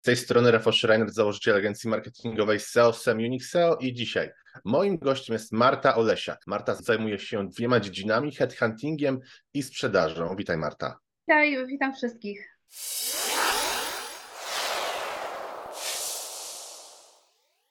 [0.00, 4.30] Z tej strony Rafał Schreiner, założyciel agencji marketingowej SEO, SEM Unique SEO i dzisiaj
[4.64, 6.40] moim gościem jest Marta Olesiak.
[6.46, 9.20] Marta zajmuje się dwiema dziedzinami, headhuntingiem
[9.54, 10.36] i sprzedażą.
[10.36, 10.98] Witaj Marta.
[11.28, 12.58] Witaj, witam wszystkich.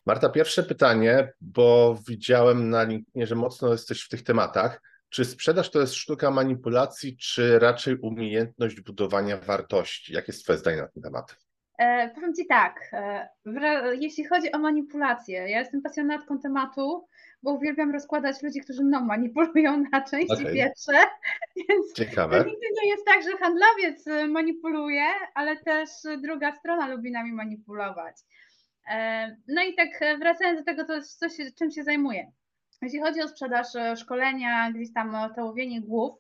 [0.06, 4.82] Marta, pierwsze pytanie, bo widziałem na LinkedInie, że mocno jesteś w tych tematach.
[5.10, 10.14] Czy sprzedaż to jest sztuka manipulacji, czy raczej umiejętność budowania wartości?
[10.14, 11.49] Jakie jest Twoje zdanie na ten temat?
[11.80, 13.30] E, powiem Ci tak, e,
[14.00, 17.08] jeśli chodzi o manipulację, ja jestem pasjonatką tematu,
[17.44, 20.54] bo uwielbiam rozkładać ludzi, którzy mną manipulują na części okay.
[20.54, 20.94] pierwsze,
[21.70, 22.38] więc Ciekawe.
[22.38, 25.04] nigdy nie jest tak, że handlowiec manipuluje,
[25.36, 25.90] ale też
[26.22, 28.16] druga strona lubi nami manipulować.
[28.92, 32.32] E, no i tak wracając do tego, to coś, czym się zajmuję.
[32.82, 36.20] Jeśli chodzi o sprzedaż szkolenia, gdzieś tam to łowienie głów,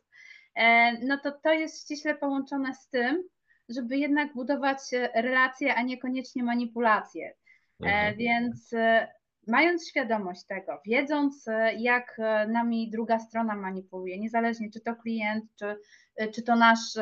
[1.02, 3.24] no to to jest ściśle połączone z tym,
[3.70, 4.80] żeby jednak budować
[5.16, 7.28] relacje, a niekoniecznie manipulacje.
[7.28, 8.18] E, mhm.
[8.18, 9.08] Więc e,
[9.48, 11.46] mając świadomość tego, wiedząc
[11.78, 15.76] jak nami druga strona manipuluje, niezależnie czy to klient, czy,
[16.36, 16.94] czy to nasz,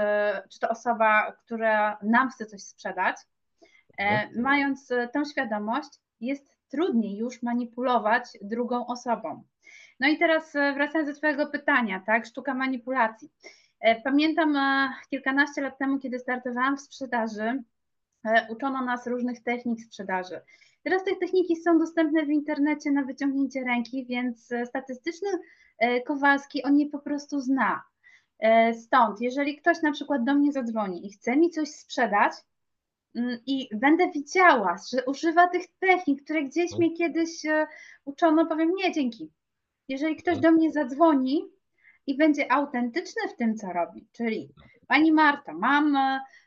[0.51, 3.15] czy to osoba, która nam chce coś sprzedać,
[3.97, 4.41] mhm.
[4.41, 5.89] mając tą świadomość,
[6.21, 9.43] jest trudniej już manipulować drugą osobą.
[9.99, 13.29] No i teraz wracając do Twojego pytania, tak, sztuka manipulacji.
[13.79, 17.63] E, pamiętam e, kilkanaście lat temu, kiedy startowałam w sprzedaży,
[18.23, 20.41] e, uczono nas różnych technik sprzedaży.
[20.83, 25.29] Teraz te techniki są dostępne w internecie na wyciągnięcie ręki, więc statystyczny
[26.05, 27.83] Kowalski on je po prostu zna.
[28.73, 32.33] Stąd, jeżeli ktoś na przykład do mnie zadzwoni i chce mi coś sprzedać,
[33.15, 37.29] mm, i będę widziała, że używa tych technik, które gdzieś mnie kiedyś
[38.05, 39.31] uczono, powiem nie, dzięki.
[39.87, 41.49] Jeżeli ktoś do mnie zadzwoni
[42.07, 44.07] i będzie autentyczny w tym, co robi.
[44.11, 44.49] Czyli
[44.87, 45.97] Pani Marta, mam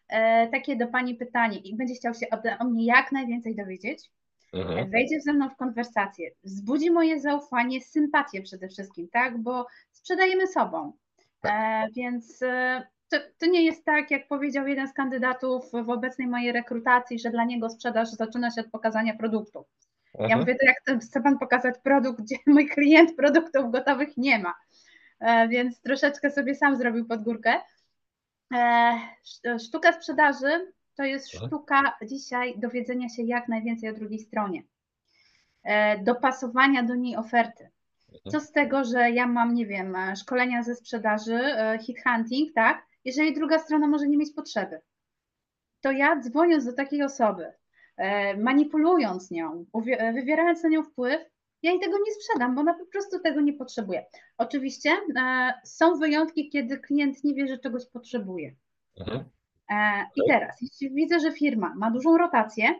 [0.09, 4.11] e, takie do Pani pytanie i będzie chciał się o, o mnie jak najwięcej dowiedzieć,
[4.53, 4.91] mhm.
[4.91, 10.93] wejdzie ze mną w konwersację, wzbudzi moje zaufanie, sympatię przede wszystkim, tak, bo sprzedajemy sobą.
[11.45, 16.29] E, więc e, to, to, nie jest tak, jak powiedział jeden z kandydatów w obecnej
[16.29, 19.65] mojej rekrutacji, że dla niego sprzedaż zaczyna się od pokazania produktu.
[20.19, 24.55] Ja mówię, to jak chce Pan pokazać produkt, gdzie mój klient produktów gotowych nie ma.
[25.21, 27.61] E, więc troszeczkę sobie sam zrobił pod górkę.
[28.55, 28.99] E,
[29.59, 31.47] sztuka sprzedaży to jest tak.
[31.47, 34.63] sztuka dzisiaj dowiedzenia się jak najwięcej o drugiej stronie,
[35.63, 37.71] e, dopasowania do niej oferty.
[38.13, 38.31] Mhm.
[38.31, 41.41] Co z tego, że ja mam, nie wiem, szkolenia ze sprzedaży,
[41.81, 42.87] hit hunting, tak?
[43.05, 44.81] Jeżeli druga strona może nie mieć potrzeby,
[45.81, 47.53] to ja dzwoniąc do takiej osoby,
[48.39, 49.65] manipulując nią,
[50.15, 51.21] wywierając na nią wpływ,
[51.63, 54.07] ja jej tego nie sprzedam, bo ona po prostu tego nie potrzebuje.
[54.39, 58.55] Oczywiście e, są wyjątki, kiedy klient nie wie, że czegoś potrzebuje.
[59.01, 59.25] Mhm.
[59.71, 62.75] E, I teraz, jeśli widzę, że firma ma dużą rotację,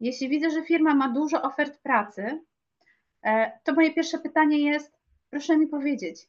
[0.00, 2.40] jeśli widzę, że firma ma dużo ofert pracy,
[3.22, 4.98] e, to moje pierwsze pytanie jest,
[5.30, 6.28] proszę mi powiedzieć,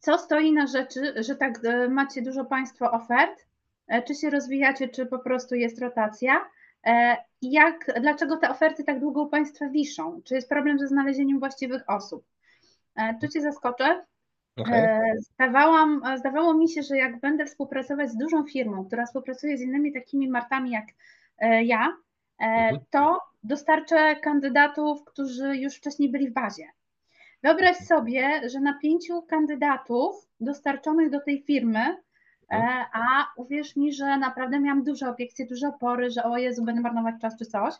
[0.00, 3.46] co stoi na rzeczy, że tak e, macie dużo Państwo ofert,
[3.86, 6.50] e, czy się rozwijacie, czy po prostu jest rotacja,
[7.42, 10.20] jak, dlaczego te oferty tak długo u Państwa wiszą?
[10.24, 12.24] Czy jest problem ze znalezieniem właściwych osób?
[12.96, 14.04] E, tu Cię zaskoczę.
[14.56, 14.76] Okay.
[14.76, 19.60] E, zdawałam, zdawało mi się, że jak będę współpracować z dużą firmą, która współpracuje z
[19.60, 20.86] innymi takimi martami jak
[21.62, 21.96] ja,
[22.38, 22.78] mhm.
[22.90, 26.64] to dostarczę kandydatów, którzy już wcześniej byli w bazie.
[27.42, 32.07] Wyobraź sobie, że na pięciu kandydatów dostarczonych do tej firmy E,
[32.92, 37.14] a uwierz mi, że naprawdę miałam duże obiekcje, duże opory, że o Jezu, będę marnować
[37.20, 37.74] czas czy coś,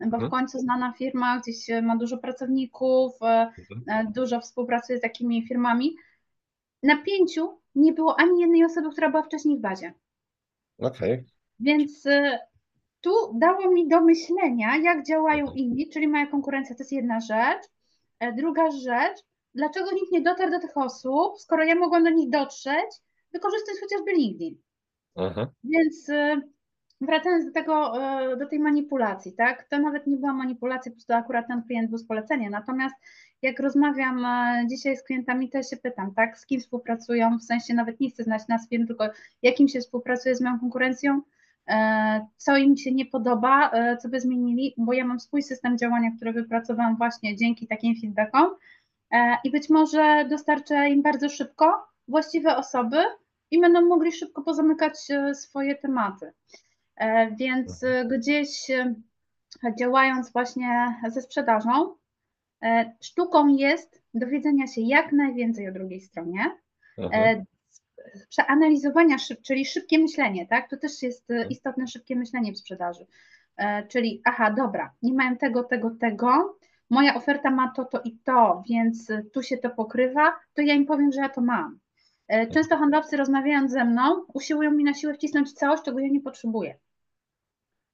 [0.00, 0.30] bo w mhm.
[0.30, 4.06] końcu znana firma, gdzieś ma dużo pracowników, e, mhm.
[4.06, 5.96] e, dużo współpracuje z takimi firmami.
[6.82, 9.92] Na pięciu nie było ani jednej osoby, która była wcześniej w bazie.
[10.78, 11.12] Okej.
[11.12, 11.24] Okay.
[11.60, 12.04] Więc
[13.00, 15.58] tu dało mi do myślenia, jak działają mhm.
[15.58, 17.62] inni, czyli moja konkurencja to jest jedna rzecz.
[18.36, 19.18] Druga rzecz,
[19.54, 22.90] dlaczego nikt nie dotarł do tych osób, skoro ja mogłam do nich dotrzeć
[23.32, 24.58] wykorzystać chociażby LinkedIn.
[25.16, 25.46] Aha.
[25.64, 26.42] Więc y,
[27.00, 27.92] wracając do tego,
[28.32, 31.90] y, do tej manipulacji, tak, to nawet nie była manipulacja, po prostu akurat ten klient
[31.90, 32.94] był z polecenia, natomiast
[33.42, 37.74] jak rozmawiam y, dzisiaj z klientami, to się pytam, tak, z kim współpracują, w sensie
[37.74, 39.08] nawet nie chcę znać nazw firm, tylko
[39.42, 41.22] jakim się współpracuje z moją konkurencją,
[42.36, 43.70] co im się nie podoba,
[44.02, 48.50] co by zmienili, bo ja mam swój system działania, który wypracowałam właśnie dzięki takim feedbackom.
[49.44, 52.96] I być może dostarczę im bardzo szybko, właściwe osoby
[53.50, 56.32] i będą mogli szybko pozamykać e, swoje tematy.
[56.96, 58.70] E, więc e, gdzieś
[59.78, 61.94] działając właśnie ze sprzedażą,
[63.00, 66.56] sztuką jest dowiedzenia się jak najwięcej o drugiej stronie,
[68.28, 70.70] przeanalizowania, szyb, czyli szybkie myślenie, tak?
[70.70, 73.06] To też jest e, istotne szybkie myślenie w sprzedaży.
[73.88, 76.58] Czyli, aha, dobra, nie mają tego, tego, tego,
[76.90, 80.86] moja oferta ma to, to i to, więc tu się to pokrywa, to ja im
[80.86, 81.78] powiem, że ja to mam.
[82.54, 86.78] Często handlowcy rozmawiając ze mną, usiłują mi na siłę wcisnąć coś, czego ja nie potrzebuję.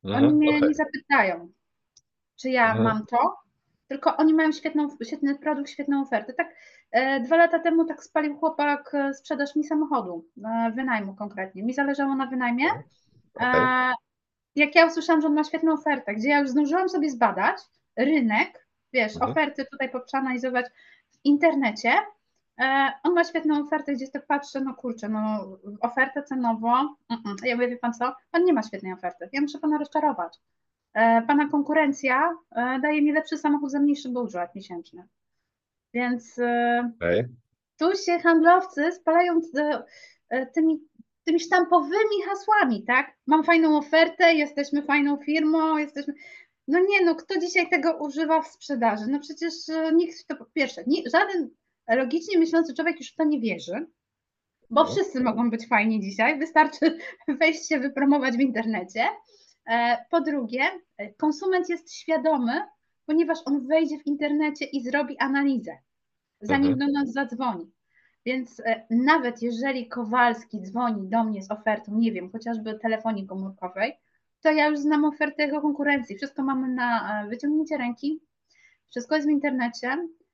[0.04, 0.69] Oni Mhm, mnie okej.
[0.69, 1.48] nie zapytają,
[2.40, 2.84] czy ja Mhm.
[2.84, 3.36] mam to,
[3.88, 6.32] tylko oni mają świetną, świetny produkt, świetną ofertę.
[6.32, 6.54] Tak,
[6.90, 11.62] e, dwa lata temu tak spalił chłopak e, sprzedaż mi samochodu, e, wynajmu konkretnie.
[11.62, 12.66] Mi zależało na wynajmie.
[13.34, 13.60] Okej.
[13.64, 13.92] E,
[14.56, 17.56] jak ja usłyszałam, że on ma świetną ofertę, gdzie ja już zdążyłam sobie zbadać
[17.96, 19.31] rynek, wiesz, Mhm.
[19.31, 20.66] oferty tutaj przeanalizować
[21.10, 22.02] w internecie, e,
[23.03, 25.49] on ma świetną ofertę, gdzie tak patrzę, no kurczę, no
[25.81, 27.45] ofertę cenową, mm-mm.
[27.45, 30.41] ja mówię, wie pan co, pan nie ma świetnej oferty, ja muszę pana rozczarować.
[30.95, 35.09] E, Pana konkurencja e, daje mi lepszy samochód za mniejszy budżet miesięczny.
[35.95, 37.25] Więc e, Okej.
[37.79, 39.85] tu się handlowcy spalają e,
[40.29, 40.81] e, tymi,
[41.25, 43.17] tymi sztampowymi hasłami, tak?
[43.27, 46.15] Mam fajną ofertę, jesteśmy fajną firmą, jesteśmy.
[46.69, 49.05] No nie, no kto dzisiaj tego używa w sprzedaży?
[49.09, 51.51] No przecież e, nikt to po pierwsze, nie, żaden
[51.88, 53.86] logicznie myślący człowiek już w to nie wierzy,
[54.70, 54.96] bo Mhm.
[54.96, 56.98] wszyscy mogą być fajni dzisiaj, wystarczy
[57.40, 59.04] wejść się wypromować w internecie.
[59.70, 60.62] E, Po drugie,
[60.98, 62.52] e, konsument jest świadomy,
[63.06, 65.78] ponieważ on wejdzie w internecie i zrobi analizę,
[66.40, 66.78] zanim Mhm.
[66.92, 67.70] do nas zadzwoni.
[68.26, 73.92] Więc e, nawet jeżeli Kowalski dzwoni do mnie z ofertą, nie wiem, chociażby telefonii komórkowej,
[74.42, 76.16] to ja już znam ofertę jego konkurencji.
[76.16, 78.20] Wszystko mamy na wyciągnięcie ręki,
[78.90, 79.88] wszystko jest w internecie.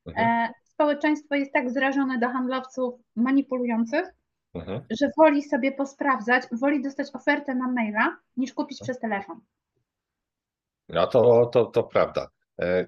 [0.06, 0.52] Mhm.
[0.81, 4.06] Społeczeństwo jest tak zrażone do handlowców manipulujących,
[4.55, 4.81] Mhm.
[5.00, 9.41] że woli sobie posprawdzać, woli dostać ofertę na maila, niż kupić przez telefon.
[10.88, 12.29] No to, to, to prawda.
[12.61, 12.87] E,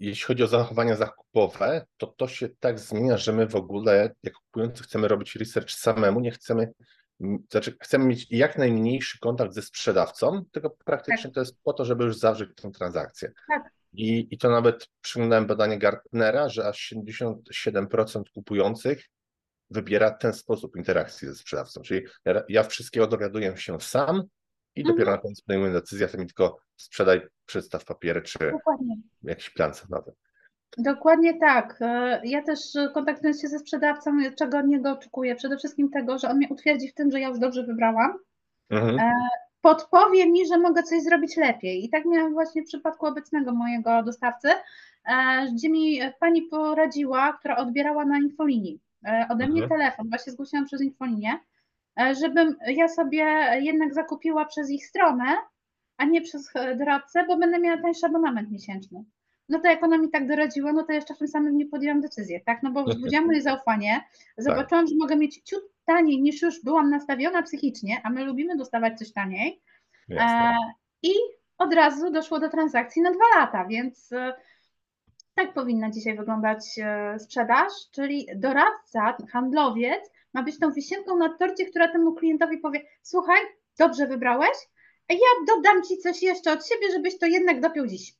[0.00, 4.34] Jeśli chodzi o zachowania zakupowe, to to się tak zmienia, że my w ogóle, jak
[4.34, 6.72] kupujący, chcemy robić research samemu, nie chcemy,
[7.50, 12.04] znaczy chcemy mieć jak najmniejszy kontakt ze sprzedawcą, tylko praktycznie to jest po to, żeby
[12.04, 13.32] już zawrzeć tę transakcję.
[13.48, 13.70] Tak.
[13.92, 19.04] I, I to nawet przyglądałem badanie Gartnera, że aż 77% kupujących
[19.70, 21.80] wybiera ten sposób interakcji ze sprzedawcą.
[21.82, 24.22] Czyli ja, ja wszystkiego dowiaduję się sam
[24.76, 24.96] i Mhm.
[24.96, 28.96] dopiero na końcu podejmuję decyzję, to mi tylko sprzedaj, przedstaw papiery czy Dokładnie.
[29.22, 30.12] jakiś plan cenowy.
[30.78, 31.76] Dokładnie tak.
[31.80, 35.36] E, Ja też e, kontaktując się ze sprzedawcą, czego od niego oczekuję?
[35.36, 38.18] Przede wszystkim tego, że on mnie utwierdzi w tym, że ja już dobrze wybrałam.
[38.70, 38.98] Mhm.
[39.62, 41.84] Podpowie mi, że mogę coś zrobić lepiej.
[41.84, 44.48] I tak miałam właśnie w przypadku obecnego mojego dostawcy,
[45.04, 49.80] e, gdzie mi pani poradziła, która odbierała na infolinii e, ode mnie Mhm.
[49.80, 51.38] telefon, właśnie zgłosiłam przez infolinię,
[52.00, 53.24] e, żebym ja sobie
[53.60, 55.24] jednak zakupiła przez ich stronę,
[55.96, 59.04] a nie przez doradcę, bo będę miała tańszy abonament miesięczny.
[59.50, 62.00] No to jak ona mi tak doradziła, no to jeszcze w tym samym nie podjęłam
[62.00, 62.62] decyzję, tak?
[62.62, 64.00] No bo wzbudziłam moje zaufanie,
[64.38, 68.98] zobaczyłam, że mogę mieć ciut taniej niż już byłam nastawiona psychicznie, a my lubimy dostawać
[68.98, 69.62] coś taniej.
[70.10, 70.56] E,
[71.02, 71.12] I
[71.58, 74.32] od razu doszło do transakcji na dwa lata, więc e,
[75.34, 81.66] tak powinna dzisiaj wyglądać e, sprzedaż, czyli doradca, handlowiec ma być tą wisienką na torcie,
[81.66, 83.40] która temu klientowi powie: Słuchaj,
[83.78, 84.56] dobrze wybrałeś,
[85.08, 88.19] a ja dodam ci coś jeszcze od siebie, żebyś to jednak dopiął dziś.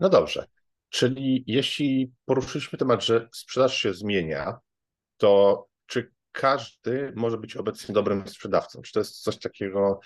[0.00, 0.46] No dobrze.
[0.88, 4.58] Czyli jeśli poruszyliśmy temat, że sprzedaż się zmienia,
[5.16, 8.82] to czy każdy może być obecnie dobrym sprzedawcą?
[8.82, 10.00] Czy to jest coś takiego,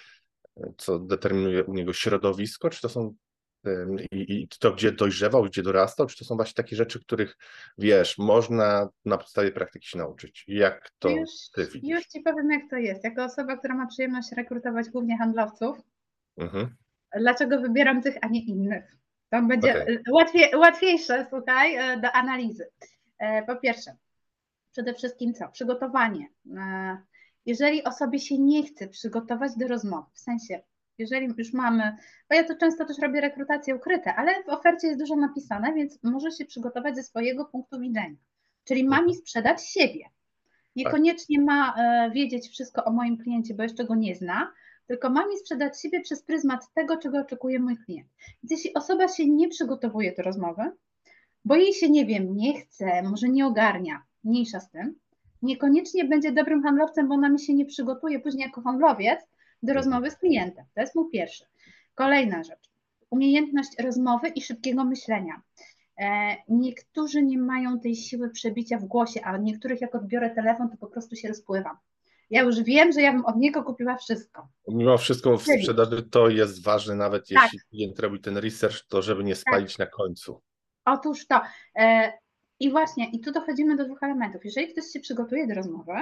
[0.76, 3.14] co determinuje u niego środowisko, czy to są
[4.12, 7.36] i, i to, gdzie dojrzewał, gdzie dorastał, czy to są właśnie takie rzeczy, których
[7.78, 10.44] wiesz, można na podstawie praktyki się nauczyć?
[10.48, 11.90] Jak to już, ty widzisz?
[11.90, 13.04] już ci powiem, jak to jest.
[13.04, 15.78] Jako osoba, która ma przyjemność rekrutować głównie handlowców,
[16.36, 16.76] Mhm.
[17.18, 18.96] dlaczego wybieram tych, a nie innych?
[19.40, 19.98] To będzie Okej.
[20.12, 22.68] łatwiej, łatwiejsze, słuchaj, e, do analizy.
[23.18, 23.96] E, Po pierwsze,
[24.72, 25.48] przede wszystkim co?
[25.48, 26.26] Przygotowanie.
[26.56, 26.96] E,
[27.46, 30.60] Jeżeli osobie się nie chce przygotować do rozmowy, w sensie,
[30.98, 31.96] jeżeli już mamy,
[32.30, 35.98] bo ja to często też robię rekrutacje ukryte, ale w ofercie jest dużo napisane, więc
[36.02, 38.16] może się przygotować ze swojego punktu widzenia.
[38.64, 40.04] Czyli ma mi sprzedać siebie.
[40.76, 41.74] Niekoniecznie ma
[42.14, 44.52] wiedzieć wszystko o moim kliencie, bo jeszcze go nie zna,
[44.86, 48.08] tylko ma mi sprzedać siebie przez pryzmat tego, czego oczekuje mój klient.
[48.42, 50.62] Więc jeśli osoba się nie przygotowuje do rozmowy,
[51.44, 54.94] bo jej się, nie wiem, nie chce, może nie ogarnia, mniejsza z tym,
[55.42, 59.20] niekoniecznie będzie dobrym handlowcem, bo ona mi się nie przygotuje później jako handlowiec
[59.62, 60.64] do rozmowy z klientem.
[60.74, 61.44] To jest mój pierwszy.
[61.94, 62.70] Kolejna rzecz.
[63.10, 65.42] Umiejętność rozmowy i szybkiego myślenia.
[65.98, 70.76] E, Niektórzy nie mają tej siły przebicia w głosie, a niektórych jak odbiorę telefon, to
[70.76, 71.76] po prostu się rozpływam.
[72.30, 74.48] Ja już wiem, że ja bym od niego kupiła wszystko.
[74.68, 77.42] Mimo wszystko w sprzedaży to jest ważne, nawet Tak.
[77.44, 80.42] jeśli klient robi ten research, to żeby nie spalić na końcu.
[80.84, 81.40] Otóż to.
[81.76, 82.12] E,
[82.60, 84.44] I właśnie, i tu dochodzimy do dwóch elementów.
[84.44, 85.92] Jeżeli ktoś się przygotuje do rozmowy.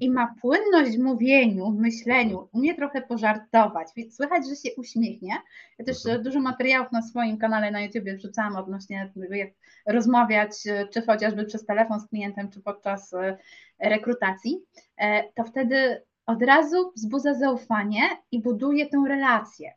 [0.00, 5.36] I ma płynność w mówieniu, w myśleniu, umie trochę pożartować, więc słychać, że się uśmiechnie.
[5.78, 6.22] Ja też Mhm.
[6.22, 9.50] dużo materiałów na swoim kanale na YouTube wrzucałam odnośnie tego, jak
[9.86, 13.38] rozmawiać, e, czy chociażby przez telefon z klientem, czy podczas e,
[13.78, 14.58] rekrutacji,
[14.96, 19.74] e, to wtedy od razu wzbudza zaufanie i buduje tę relację.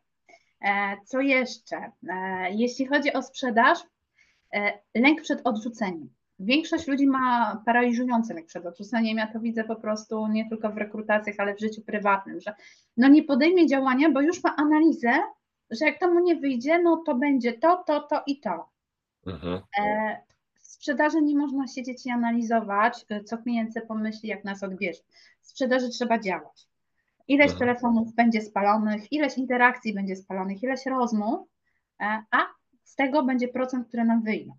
[1.05, 1.91] Co jeszcze?
[2.51, 3.79] Jeśli chodzi o sprzedaż,
[4.95, 6.09] lęk przed odrzuceniem.
[6.45, 9.17] Większość ludzi ma paraliżujący lęk przed odrzuceniem.
[9.17, 12.53] Ja to widzę po prostu nie tylko w rekrutacjach, ale w życiu prywatnym, że
[12.97, 15.11] no nie podejmie działania, bo już ma analizę,
[15.71, 18.69] że jak to mu nie wyjdzie, no to będzie to, to, to i to.
[19.27, 19.61] Mhm.
[19.79, 20.17] E,
[20.59, 24.99] W sprzedaży nie można siedzieć i analizować, e, co klient pomyśli, jak nas odbierze.
[25.41, 26.67] W sprzedaży trzeba działać.
[27.27, 27.59] Ileś Mhm.
[27.59, 31.47] telefonów będzie spalonych, ileś interakcji będzie spalonych, ileś rozmów,
[32.01, 32.37] e, a
[32.83, 34.53] z tego będzie procent, które nam wyjdą.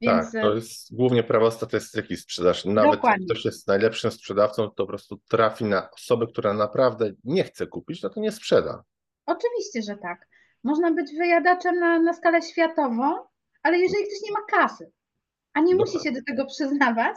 [0.00, 2.64] Więc Tak, to jest głównie prawo statystyki sprzedaż.
[2.64, 3.24] Nawet Dokładnie.
[3.24, 7.66] jak ktoś jest najlepszym sprzedawcą, to po prostu trafi na osobę, która naprawdę nie chce
[7.66, 8.82] kupić, no to nie sprzeda.
[9.26, 10.28] Oczywiście, że tak.
[10.64, 13.14] Można być wyjadaczem na, na skalę światową,
[13.62, 14.92] ale jeżeli ktoś nie ma kasy,
[15.52, 17.16] a nie musi się do tego przyznawać,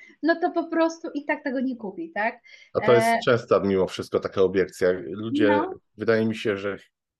[0.23, 2.35] No to po prostu i tak tego nie kupi, tak?
[2.73, 4.87] A to jest E, częsta mimo wszystko taka obiekcja.
[5.07, 5.73] Ludzie, No.
[5.97, 6.77] wydaje mi się, że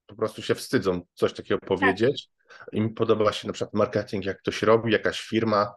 [0.07, 2.27] po prostu się wstydzą coś takiego powiedzieć.
[2.71, 5.73] Im podoba się na przykład marketing, jak ktoś robi, jakaś firma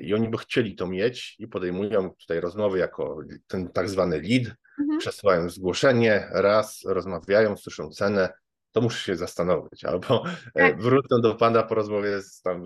[0.00, 4.54] i oni by chcieli to mieć i podejmują tutaj rozmowy jako ten tak zwany lead,
[4.80, 4.98] Mhm.
[4.98, 8.32] przesyłają zgłoszenie, raz rozmawiają, słyszą cenę,
[8.72, 10.80] to muszę się zastanowić, albo e, Tak.
[10.82, 12.64] wrócę do pana po rozmowie z, tam,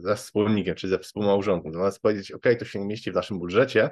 [0.00, 3.90] ze wspólnikiem czy ze współmałżonką, zamiast powiedzieć, ok, to się nie mieści w naszym budżecie,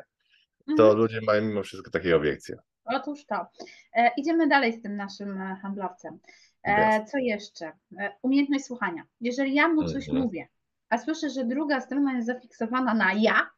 [0.76, 0.98] to Mhm.
[0.98, 2.56] ludzie mają mimo wszystko takie obiekcje.
[2.84, 3.46] Otóż to.
[3.94, 6.18] E, idziemy dalej z tym naszym e, handlowcem.
[6.62, 7.72] E, co jeszcze?
[8.00, 9.02] E, umiejętność słuchania.
[9.20, 10.24] Jeżeli ja mu coś Mhm.
[10.24, 10.48] mówię,
[10.88, 13.50] a słyszę, że druga strona jest zafiksowana na ja,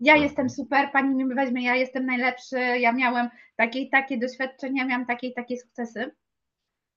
[0.00, 0.22] ja Mhm.
[0.22, 5.06] jestem super, pani mnie weźmie, ja jestem najlepszy, ja miałem takie i takie doświadczenia, miałam
[5.06, 6.10] takie i takie sukcesy.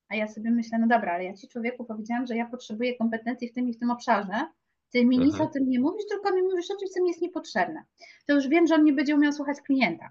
[0.08, 3.48] A ja sobie myślę, no dobra, ale ja ci człowieku powiedziałam, że ja potrzebuję kompetencji
[3.48, 4.46] w tym i w tym obszarze.
[4.92, 5.48] Ty mi nic Mhm.
[5.48, 7.84] o tym nie mówisz, tylko mi mówisz o czymś, co mi jest niepotrzebne.
[8.26, 10.10] To już wiem, że on nie będzie umiał słuchać klienta.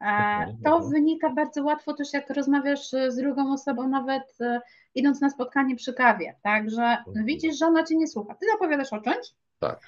[0.00, 0.90] Mhm, To mhm.
[0.92, 4.60] wynika bardzo łatwo też, jak rozmawiasz e, z drugą osobą, nawet e,
[4.94, 8.34] idąc na spotkanie przy kawie, tak, że widzisz, że ona cię nie słucha.
[8.34, 9.80] Ty opowiadasz o czymś, Tak.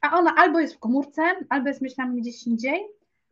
[0.00, 2.86] a ona albo jest w komórce, albo jest myślami gdzieś indziej,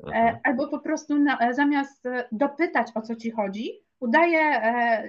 [0.04, 0.26] Mhm.
[0.26, 3.72] e, albo po prostu na, zamiast dopytać o co ci chodzi,
[4.02, 5.08] udaje e,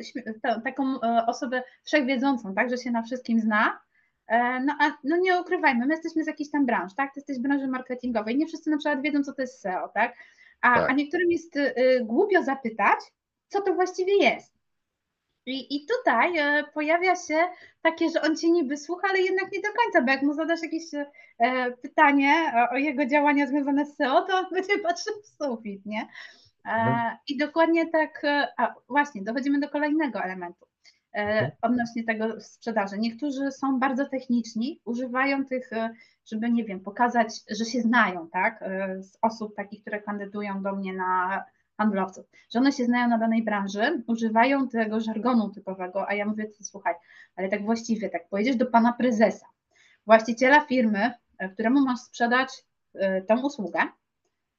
[0.64, 3.80] taką e, osobę wszechwiedzącą, tak, że się na wszystkim zna.
[4.28, 7.14] E, No a no nie ukrywajmy, my jesteśmy z jakiejś tam branż, tak?
[7.14, 8.38] Ty jesteś branży marketingowej.
[8.38, 10.16] Nie wszyscy na przykład wiedzą, co to jest SEO, tak?
[10.62, 10.90] A, Tak.
[10.90, 13.00] a niektórym jest y, y, głupio zapytać,
[13.48, 14.54] co to właściwie jest.
[15.46, 16.34] I, I tutaj
[16.74, 17.38] pojawia się
[17.82, 20.62] takie, że on cię niby słucha, ale jednak nie do końca, bo jak mu zadasz
[20.62, 20.84] jakieś
[21.82, 26.08] pytanie o, o jego działania związane z SEO, to on będzie patrzył w sufit, nie?
[26.66, 27.18] E, Mhm.
[27.28, 30.66] I dokładnie tak, e, a właśnie, dochodzimy do kolejnego elementu
[31.14, 31.52] e, Mhm.
[31.62, 32.98] odnośnie tego sprzedaży.
[33.00, 35.70] Niektórzy są bardzo techniczni, używają tych,
[36.32, 38.64] żeby, nie wiem, pokazać, że się znają, tak,
[39.00, 41.44] z osób takich, które kandydują do mnie na
[41.78, 46.48] handlowców, że one się znają na danej branży, używają tego żargonu typowego, a ja mówię,
[46.62, 46.94] słuchaj,
[47.36, 49.46] ale tak właściwie, tak pojedziesz do pana prezesa,
[50.06, 51.12] właściciela firmy,
[51.54, 52.50] któremu masz sprzedać
[53.28, 53.80] tą usługę,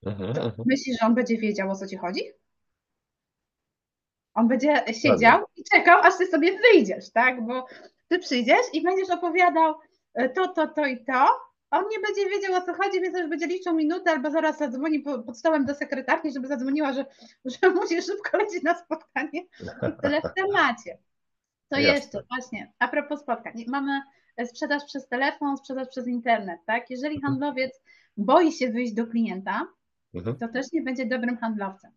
[0.07, 0.29] Mhm.
[0.31, 0.53] Mhm.
[0.67, 2.23] myślisz, że on będzie wiedział, o co ci chodzi?
[4.35, 7.47] On będzie siedział i czekał, aż ty sobie wyjdziesz, tak?
[7.47, 7.67] Bo
[8.09, 9.75] ty przyjdziesz i będziesz opowiadał
[10.15, 11.27] e, to, to, to i to.
[11.71, 15.01] On nie będzie wiedział, o co chodzi, więc już będzie liczył minutę albo zaraz zadzwoni
[15.01, 17.05] po- pod stołem do sekretarki, żeby zadzwoniła, że,
[17.63, 20.99] że musi szybko lecieć na spotkanie i tyle w temacie.
[21.69, 21.95] To Jasne.
[21.95, 23.65] jeszcze, właśnie, a propos spotkań.
[23.69, 24.03] Mamy
[24.47, 26.91] sprzedaż przez telefon, sprzedaż przez internet, tak?
[26.91, 27.33] Jeżeli Mhm.
[27.33, 27.81] handlowiec
[28.17, 29.67] boi się wyjść do klienta,
[30.15, 30.37] Mhm.
[30.37, 31.91] to też nie będzie dobrym handlowcem.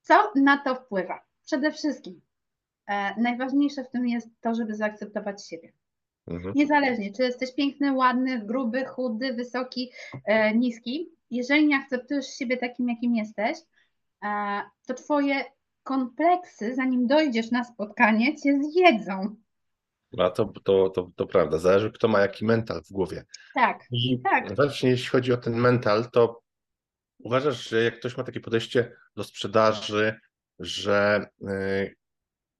[0.00, 1.20] Co na to wpływa?
[1.46, 2.20] Przede wszystkim
[2.86, 5.72] e, najważniejsze w tym jest to, żeby zaakceptować siebie.
[6.26, 6.54] Mhm.
[6.56, 9.90] Niezależnie, czy jesteś piękny, ładny, gruby, chudy, wysoki,
[10.24, 13.58] e, niski, jeżeli nie akceptujesz siebie takim, jakim jesteś,
[14.24, 15.44] e, to twoje
[15.82, 19.36] kompleksy, zanim dojdziesz na spotkanie, cię zjedzą.
[20.18, 23.24] A to, to, to, to prawda, zależy kto ma jaki mental w głowie.
[23.54, 24.56] Tak, I Tak.
[24.56, 26.41] właśnie jeśli chodzi o ten mental, to
[27.24, 30.20] uważasz, że jak ktoś ma takie podejście do sprzedaży,
[30.58, 31.96] że y,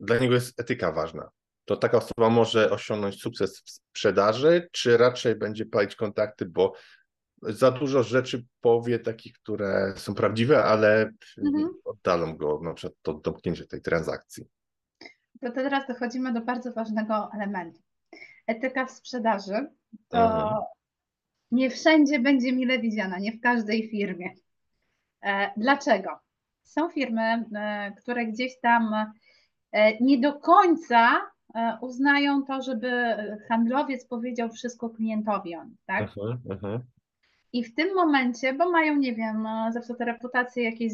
[0.00, 1.30] dla niego jest etyka ważna,
[1.64, 6.72] to taka osoba może osiągnąć sukces w sprzedaży, czy raczej będzie palić kontakty, bo
[7.42, 11.68] za dużo rzeczy powie takich, które są prawdziwe, ale Mhm.
[11.84, 14.44] oddalą go na przykład do domknięcia tej transakcji.
[15.40, 17.80] To teraz dochodzimy do bardzo ważnego elementu.
[18.46, 19.66] Etyka w sprzedaży
[20.08, 20.54] to Mhm.
[21.50, 24.30] nie wszędzie będzie mile widziana, nie w każdej firmie.
[25.22, 26.10] E, Dlaczego?
[26.62, 28.94] Są firmy, e, które gdzieś tam
[29.72, 31.32] e, nie do końca
[31.80, 33.16] uznają to, żeby
[33.48, 36.02] handlowiec powiedział wszystko klientowi on, tak?
[36.02, 36.82] Mhm, mhm,
[37.52, 40.92] I w tym momencie, bo mają, nie wiem, zawsze te reputacje jakieś,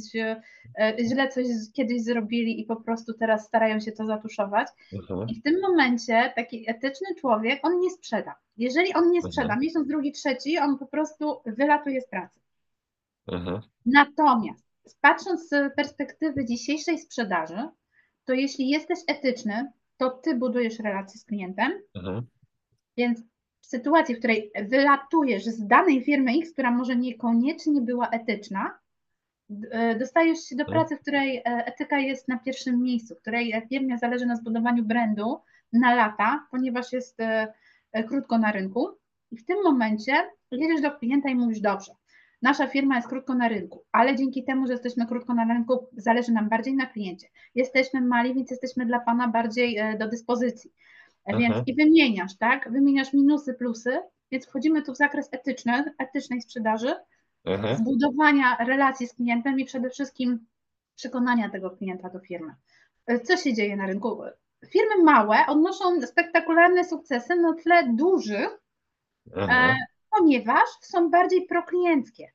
[1.08, 4.68] źle coś kiedyś zrobili i po prostu teraz starają się to zatuszować.
[4.92, 8.34] mhm, I w tym momencie taki etyczny człowiek, on nie sprzeda.
[8.56, 12.40] Jeżeli on nie sprzeda, miesiąc, drugi, trzeci, on po prostu wylatuje z pracy.
[13.32, 14.68] Mhm, Natomiast
[15.00, 17.68] patrząc z perspektywy dzisiejszej sprzedaży,
[18.24, 22.26] to jeśli jesteś etyczny, to ty budujesz relacje z klientem, mhm,
[22.96, 23.20] więc
[23.60, 28.78] w sytuacji, w której wylatujesz z danej firmy X, która może niekoniecznie była etyczna,
[29.70, 30.78] e, dostajesz się do Mhm.
[30.78, 34.84] pracy, w której e, etyka jest na pierwszym miejscu, w której firmie zależy na zbudowaniu
[34.84, 35.40] brandu
[35.72, 37.54] na lata, ponieważ jest e,
[38.08, 38.88] krótko na rynku.
[39.30, 40.12] I w tym momencie
[40.50, 41.92] jedziesz do klienta i mówisz, dobrze,
[42.42, 46.32] nasza firma jest krótko na rynku, ale dzięki temu, że jesteśmy krótko na rynku, zależy
[46.32, 47.28] nam bardziej na kliencie.
[47.54, 50.72] Jesteśmy mali, więc jesteśmy dla Pana bardziej e, do dyspozycji.
[51.24, 51.64] E, Więc Mhm.
[51.66, 52.72] i wymieniasz, tak?
[52.72, 53.98] Wymieniasz minusy, plusy,
[54.30, 56.94] więc wchodzimy tu w zakres etyczny, etycznej sprzedaży,
[57.44, 57.76] mhm.
[57.76, 60.46] zbudowania relacji z klientem i przede wszystkim
[60.96, 62.54] przekonania tego klienta do firmy.
[63.06, 64.22] E, Co się dzieje na rynku?
[64.72, 68.48] Firmy małe odnoszą spektakularne sukcesy na tle dużych,
[69.36, 69.76] e, mhm,
[70.18, 72.32] ponieważ są bardziej proklienckie.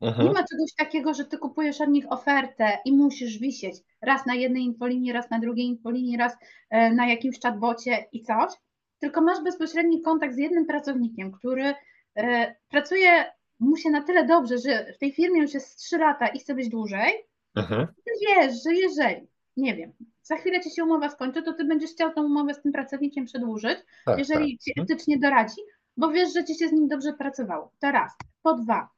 [0.00, 0.32] Nie mhm.
[0.32, 4.62] ma czegoś takiego, że ty kupujesz od nich ofertę i musisz wisieć raz na jednej
[4.62, 6.36] infolinii, raz na drugiej infolinii, raz
[6.70, 8.52] e, na jakimś chatbocie i coś,
[8.98, 11.74] tylko masz bezpośredni kontakt z jednym pracownikiem, który
[12.16, 13.24] e, pracuje
[13.60, 16.54] mu się na tyle dobrze, że w tej firmie już jest 3 lata i chce
[16.54, 17.12] być dłużej,
[17.56, 17.86] mhm.
[17.86, 21.90] ty wiesz, że jeżeli, nie wiem, za chwilę ci się umowa skończy, to ty będziesz
[21.90, 24.62] chciał tą umowę z tym pracownikiem przedłużyć, Tak, jeżeli tak.
[24.62, 24.84] ci Mhm.
[24.84, 25.60] etycznie doradzi,
[25.96, 27.70] bo wiesz, że ci się z nim dobrze pracowało.
[27.80, 28.12] To raz.
[28.42, 28.88] Po dwa,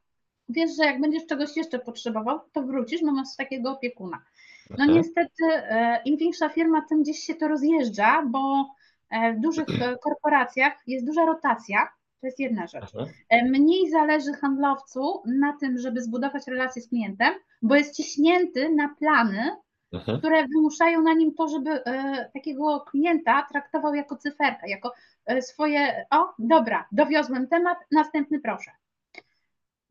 [0.49, 4.21] wiesz, że jak będziesz czegoś jeszcze potrzebował, to wrócisz, bo masz takiego opiekuna.
[4.69, 4.93] No Mhm.
[4.97, 8.69] niestety, e, im większa firma, tym gdzieś się to rozjeżdża, bo
[9.09, 11.89] e, w dużych e, korporacjach jest duża rotacja.
[12.21, 12.83] To jest jedna rzecz.
[13.29, 18.95] E, Mniej zależy handlowcu na tym, żeby zbudować relację z klientem, bo jest ciśnięty na
[18.99, 19.51] plany,
[19.95, 20.17] Mhm.
[20.19, 24.93] które wymuszają na nim to, żeby e, takiego klienta traktował jako cyferkę, jako
[25.25, 28.71] e, swoje, o dobra, dowiozłem temat, następny proszę.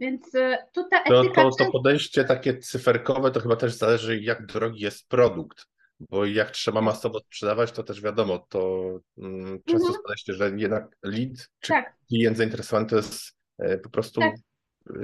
[0.00, 3.72] Więc e, tu ta To, etyka to, to często- podejście takie cyferkowe to chyba też
[3.72, 5.66] zależy, jak drogi jest produkt.
[6.00, 8.80] Bo jak trzeba masowo sprzedawać, to też wiadomo, to
[9.18, 9.92] mm, często Mhm.
[9.92, 14.34] jest podejście, że jednak lead czy tak, klient zainteresowany to jest e, po prostu Tak.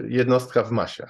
[0.09, 1.07] jednostka w masie.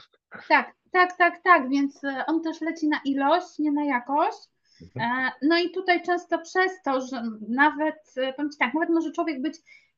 [0.48, 4.38] tak, tak, tak, tak, więc e, on też leci na ilość, nie na jakość.
[4.82, 5.26] Mhm.
[5.26, 9.12] E, No i tutaj często przez to, że nawet, e, powiem Ci tak, nawet może
[9.12, 9.54] człowiek być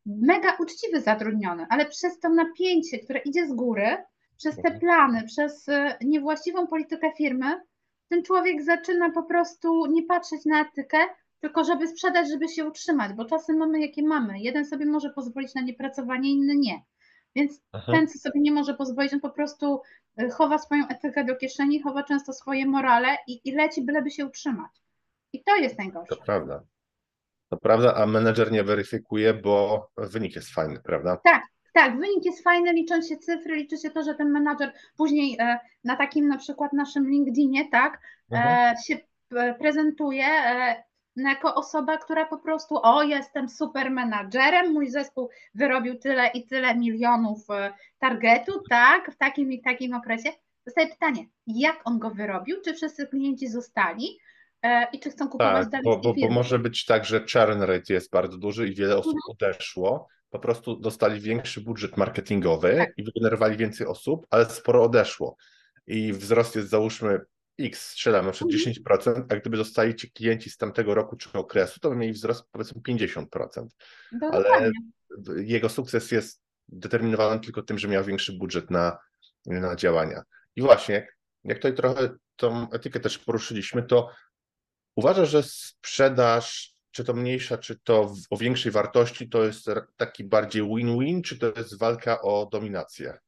[0.06, 3.96] mega uczciwy zatrudniony, ale przez to napięcie, które idzie z góry,
[4.36, 4.80] przez te Mhm.
[4.80, 5.66] plany, przez
[6.04, 7.60] niewłaściwą politykę firmy,
[8.08, 10.98] ten człowiek zaczyna po prostu nie patrzeć na etykę,
[11.40, 14.40] tylko żeby sprzedać, żeby się utrzymać, bo czasy mamy jakie mamy.
[14.40, 16.80] Jeden sobie może pozwolić na niepracowanie, inny nie.
[17.34, 17.98] Więc Mhm.
[17.98, 19.80] ten, co sobie nie może pozwolić, on po prostu
[20.20, 24.26] y, chowa swoją etykę do kieszeni, chowa często swoje morale i, i leci, byleby się
[24.26, 24.70] utrzymać.
[25.32, 26.16] I to jest najgorsze.
[26.16, 26.62] To prawda.
[27.48, 31.16] To prawda, a menedżer nie weryfikuje, bo wynik jest fajny, prawda?
[31.74, 35.58] Tak, wynik jest fajny, liczą się cyfry, liczy się to, że ten menadżer później e,
[35.84, 38.74] na takim na przykład naszym LinkedInie, tak, Mhm.
[38.76, 38.98] e, się
[39.36, 40.24] e, prezentuje
[41.16, 46.74] jako osoba, która po prostu, o, jestem super menadżerem, mój zespół wyrobił tyle i tyle
[46.74, 50.30] milionów e, targetu, tak, w takim i takim okresie.
[50.66, 54.18] Dostaję pytanie, jak on go wyrobił, czy wszyscy klienci zostali
[54.62, 57.62] e, i czy chcą kupować Tak, dalej bo, bo, bo może być tak, że churn
[57.62, 59.22] rate jest bardzo duży i wiele osób Mhm.
[59.52, 60.08] odeszło.
[60.30, 62.90] Po prostu dostali większy budżet marketingowy Tak.
[62.96, 65.36] i wygenerowali więcej osób, ale sporo odeszło.
[65.86, 67.20] I wzrost jest załóżmy
[67.58, 68.74] X, strzelam, na przykład Mhm.
[68.74, 72.44] 10%, a gdyby zostali ci klienci z tamtego roku czy okresu, to by mieli wzrost
[72.52, 73.66] powiedzmy 50%.
[74.12, 74.70] No, ale- dokładnie.
[75.36, 78.98] Jego sukces jest determinowany tylko tym, że miał większy budżet na,
[79.46, 80.22] na działania.
[80.56, 81.08] I właśnie,
[81.44, 84.10] jak, tutaj trochę tą etykę też poruszyliśmy, to
[84.96, 90.24] uważasz, że sprzedaż, czy to mniejsza, czy to w, o większej wartości, to jest taki
[90.24, 93.18] bardziej win-win, czy to jest walka o dominację?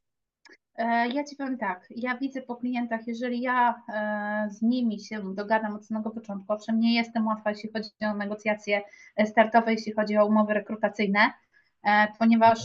[0.76, 5.34] E, Ja Ci powiem tak, ja widzę po klientach, jeżeli ja e, z nimi się
[5.34, 8.82] dogadam od samego początku, owszem, nie jestem łatwa, jeśli chodzi o negocjacje
[9.16, 11.20] e, startowe, jeśli chodzi o umowy rekrutacyjne,
[12.18, 12.58] ponieważ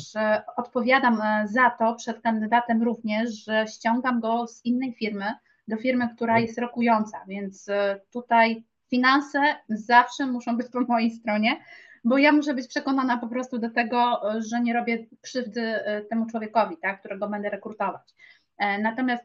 [0.58, 5.34] odpowiadam za to przed kandydatem również, że ściągam go z innej firmy
[5.68, 7.68] do firmy, która jest rokująca, więc
[8.14, 11.58] tutaj finanse zawsze muszą być po mojej stronie,
[12.04, 16.26] bo ja muszę być przekonana po prostu do tego, że nie robię krzywdy e, temu
[16.26, 18.14] człowiekowi, tak, którego będę rekrutować.
[18.58, 19.24] E, Natomiast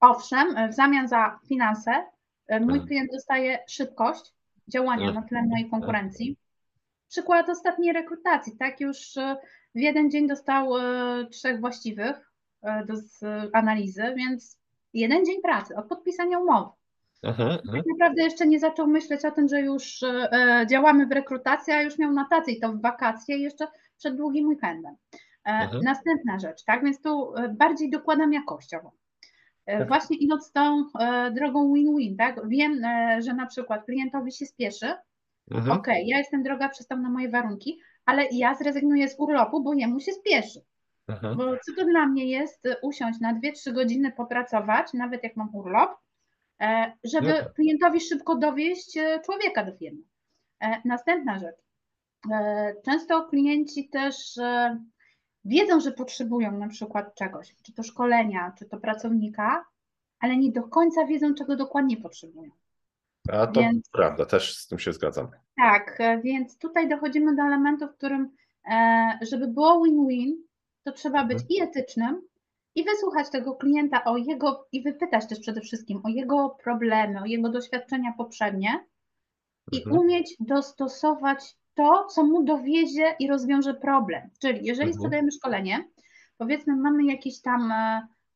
[0.00, 1.90] owszem, e, w zamian za finanse
[2.50, 2.86] mój Mhm.
[2.86, 4.32] klient dostaje szybkość
[4.68, 5.14] działania Mhm.
[5.24, 6.36] na tle mojej konkurencji.
[7.08, 8.98] Przykład ostatniej rekrutacji, tak, już
[9.74, 10.70] w jeden dzień dostał
[11.30, 12.30] trzech właściwych
[12.62, 12.94] do
[13.52, 14.58] analizy, więc
[14.94, 16.70] jeden dzień pracy od podpisania umowy
[17.24, 17.76] Mhm, mhm.
[17.76, 21.82] tak naprawdę jeszcze nie zaczął myśleć o tym, że już e, działamy w rekrutacji, a
[21.82, 23.66] już miał notację i to w wakacje jeszcze
[23.98, 24.96] przed długim weekendem.
[25.44, 25.68] E.
[25.82, 28.92] Następna rzecz, tak, więc tu e, bardziej dokładam jakościowo.
[29.66, 29.88] E, Tak.
[29.88, 34.94] Właśnie idąc tą e, drogą win-win, tak, wiem, e, że na przykład klientowi się spieszy,
[35.50, 35.78] Mhm.
[35.78, 40.00] ok, ja jestem droga, przystał na moje warunki, ale ja zrezygnuję z urlopu, bo jemu
[40.00, 40.60] się spieszy.
[41.08, 41.36] Mhm.
[41.36, 45.90] Bo co to dla mnie jest usiąść na 2-3 godziny, popracować, nawet jak mam urlop,
[47.04, 47.52] żeby No tak.
[47.54, 50.02] klientowi szybko dowieść e, człowieka do firmy.
[50.60, 51.56] E, Następna rzecz.
[52.32, 54.78] E, Często klienci też e,
[55.44, 59.64] wiedzą, że potrzebują na przykład czegoś, czy to szkolenia, czy to pracownika,
[60.20, 62.50] ale nie do końca wiedzą, czego dokładnie potrzebują.
[63.32, 65.28] A to Więc- prawda, też z tym się zgadzam.
[65.56, 68.30] Tak, e, więc tutaj dochodzimy do elementu, w którym,
[68.70, 70.36] e, żeby było win-win,
[70.84, 72.22] to trzeba być i etycznym,
[72.74, 77.24] i wysłuchać tego klienta o jego, i wypytać też przede wszystkim o jego problemy, o
[77.24, 78.84] jego doświadczenia poprzednie
[79.72, 79.96] i Mhm.
[79.96, 84.30] umieć dostosować to, co mu dowiezie i rozwiąże problem.
[84.40, 84.92] Czyli jeżeli Mhm.
[84.94, 85.84] sprzedajemy szkolenie,
[86.38, 87.72] powiedzmy mamy jakiś tam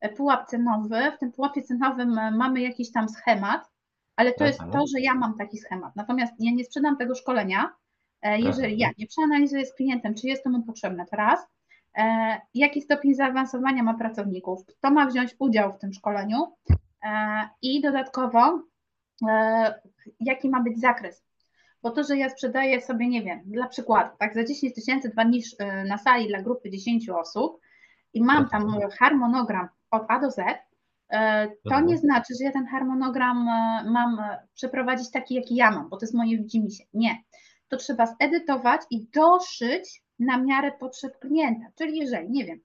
[0.00, 3.70] e, pułap cenowy, w tym pułapie cenowym e, mamy jakiś tam schemat,
[4.16, 4.72] ale to jest Mhm.
[4.80, 5.96] to, że ja mam taki schemat.
[5.96, 7.70] Natomiast ja nie sprzedam tego szkolenia,
[8.22, 8.78] e, jeżeli Mhm.
[8.78, 11.46] ja nie przeanalizuję z klientem, czy jest to mu potrzebne teraz, e,
[12.54, 16.56] jaki stopień zaawansowania ma pracowników, kto ma wziąć udział w tym szkoleniu
[17.04, 18.62] e, i dodatkowo
[19.28, 19.74] e,
[20.20, 21.24] jaki ma być zakres.
[21.82, 25.24] Bo to, że ja sprzedaję sobie, nie wiem, dla przykładu, tak, za 10 tysięcy dwa
[25.24, 27.60] dni e, na sali dla grupy 10 osób
[28.14, 31.86] i mam tam harmonogram od A do Z, e, to Mhm.
[31.86, 35.96] nie znaczy, że ja ten harmonogram e, mam e, przeprowadzić taki, jaki ja mam, bo
[35.96, 36.84] to jest moje widzimisię.
[36.94, 37.22] Nie.
[37.68, 41.66] To trzeba zedytować i doszyć na miarę potrzeb klienta.
[41.74, 42.60] Czyli jeżeli, nie wiem,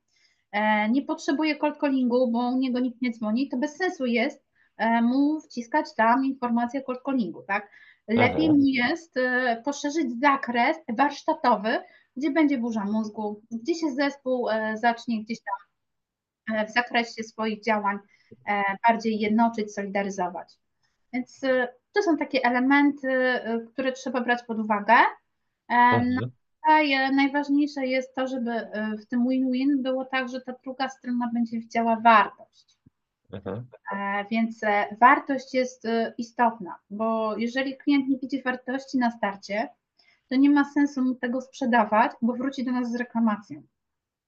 [0.52, 4.46] e, nie potrzebuje cold callingu, bo u niego nikt nie dzwoni, to bez sensu jest
[4.78, 7.70] e, mu wciskać tam informację cold callingu, tak?
[8.08, 8.54] Lepiej Aha.
[8.54, 11.80] mu jest e, poszerzyć zakres warsztatowy,
[12.18, 17.98] gdzie będzie burza mózgu, gdzie się zespół zacznie gdzieś tam w zakresie swoich działań
[18.88, 20.54] bardziej jednoczyć, solidaryzować.
[21.14, 21.42] Więc
[21.94, 23.40] to są takie elementy,
[23.74, 24.94] które trzeba brać pod uwagę.
[25.72, 26.06] E,
[26.64, 26.86] Mhm.
[26.86, 30.90] Tutaj e, najważniejsze jest to, żeby e, w tym win-win było tak, że ta druga
[30.90, 32.78] strona będzie widziała wartość.
[33.32, 33.66] Mhm.
[33.94, 39.70] E, Więc e, wartość jest istotna, bo jeżeli klient nie widzi wartości na starcie,
[40.30, 43.62] to nie ma sensu mu tego sprzedawać, bo wróci do nas z reklamacją.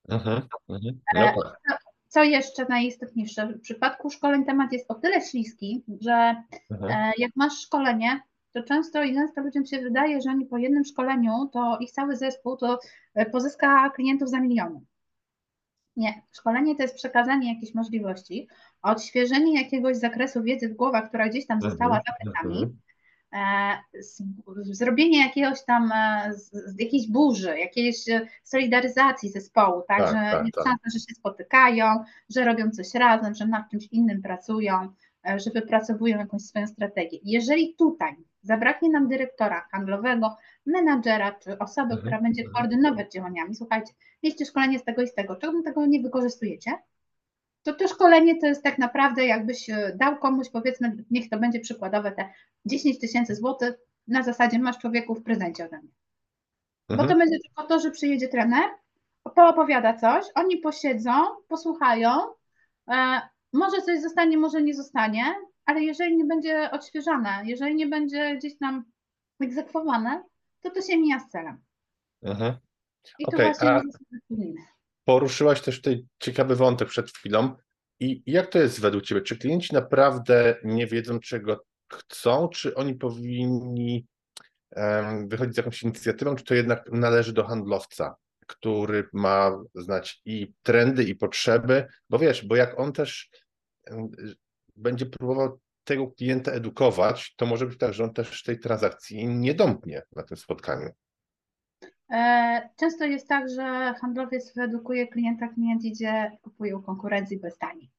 [0.10, 0.42] Mhm.
[0.70, 1.00] Mhm.
[1.16, 1.22] No
[1.68, 1.82] tak.
[2.08, 6.36] Co jeszcze najistotniejsze, w przypadku szkoleń temat jest o tyle śliski, że
[7.18, 8.20] jak masz szkolenie,
[8.56, 12.16] to często i często ludziom się wydaje, że oni po jednym szkoleniu, to ich cały
[12.16, 12.80] zespół to
[13.16, 14.82] e, pozyska klientów za miliony.
[15.96, 18.48] Nie, szkolenie to jest przekazanie jakiejś możliwości,
[18.82, 22.04] odświeżenie jakiegoś zakresu wiedzy w głowach, która gdzieś tam została Mhm.
[22.08, 22.64] za plecami,
[23.34, 23.82] Mhm.
[23.94, 26.32] e, zrobienie jakiegoś tam, e,
[26.80, 27.98] jakiejś burzy, jakiejś
[28.44, 30.64] solidaryzacji zespołu, tak, Tak, że tak, jest tak.
[30.66, 31.86] szansa, że się spotykają,
[32.30, 34.74] że robią coś razem, że nad czymś innym pracują,
[35.38, 37.20] że wypracowują jakąś swoją strategię.
[37.24, 38.16] Jeżeli tutaj
[38.46, 44.80] zabraknie nam dyrektora handlowego, menadżera czy osoby, Mhm, która będzie koordynować działaniami, słuchajcie, mieliście szkolenie
[44.80, 46.72] z tego i z tego, czemu tego nie wykorzystujecie?
[47.64, 51.60] To to szkolenie to jest tak naprawdę jakbyś e, dał komuś, powiedzmy, niech to będzie
[51.60, 52.30] przykładowe te
[52.66, 53.74] 10 tysięcy złotych,
[54.08, 55.92] na zasadzie masz człowieku w prezencie ode mnie.
[56.90, 57.20] Bo to Mhm.
[57.20, 58.64] będzie tylko to, że przyjedzie trener,
[59.36, 61.12] poopowiada coś, oni posiedzą,
[61.48, 62.12] posłuchają,
[62.90, 63.22] e,
[63.54, 65.24] może coś zostanie, może nie zostanie,
[65.66, 68.84] ale jeżeli nie będzie odświeżane, jeżeli nie będzie gdzieś tam
[69.40, 70.24] egzekwowane,
[70.62, 71.58] to to się mija z celem.
[72.22, 72.54] Mhm.
[73.20, 73.82] I tu Okej, właśnie.
[75.06, 77.56] Poruszyłaś też tutaj ciekawy wątek przed chwilą.
[78.00, 79.22] I jak to jest według Ciebie?
[79.22, 84.06] Czy klienci naprawdę nie wiedzą, czego chcą, czy oni powinni
[84.72, 88.16] em, wychodzić z jakąś inicjatywą, czy to jednak należy do handlowca?
[88.48, 93.30] który ma znać i trendy, i potrzeby, bo wiesz, bo jak on też
[94.76, 99.54] będzie próbował tego klienta edukować, to może być tak, że on też tej transakcji nie
[99.54, 100.90] domknie na tym spotkaniu.
[102.12, 107.92] E, Często jest tak, że handlowiec edukuje klienta, klient idzie, kupuje u konkurencji bez taniej.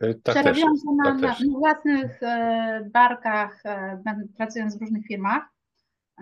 [0.00, 3.62] E, Tak Przerobiłam to na, tak na, na własnych e, barkach,
[4.36, 5.42] pracując w różnych firmach,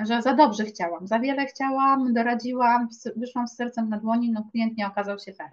[0.07, 4.77] że za dobrze chciałam, za wiele chciałam, doradziłam, wyszłam z sercem na dłoni, no klient
[4.77, 5.51] nie okazał się fair.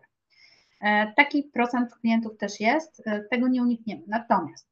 [0.79, 4.01] E, Taki procent klientów też jest, e, tego nie unikniemy.
[4.07, 4.67] Natomiast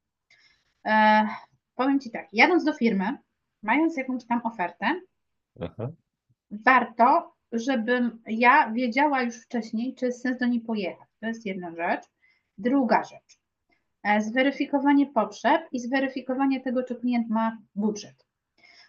[0.85, 1.27] e,
[1.75, 3.17] powiem Ci tak, jadąc do firmy,
[3.63, 5.01] mając jakąś tam ofertę,
[5.61, 5.89] Aha.
[6.51, 11.09] warto, żebym ja wiedziała już wcześniej, czy jest sens do niej pojechać.
[11.19, 12.03] To jest jedna rzecz.
[12.57, 13.39] Druga rzecz,
[14.25, 18.25] zweryfikowanie potrzeb i zweryfikowanie tego, czy klient ma budżet.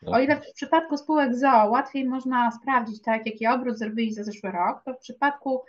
[0.06, 4.50] O ile w przypadku spółek ZOO łatwiej można sprawdzić, tak, jaki obrót zrobili za zeszły
[4.50, 5.62] rok, to w przypadku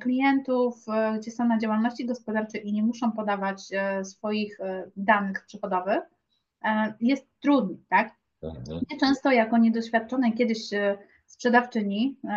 [0.00, 5.44] klientów, e, gdzie są na działalności gospodarczej i nie muszą podawać e, swoich e, danych
[5.46, 6.02] przychodowych,
[6.64, 8.14] e, jest trudniej, tak?
[8.42, 8.64] Mhm.
[8.68, 12.28] Mnie często jako niedoświadczonej kiedyś e, sprzedawczyni e,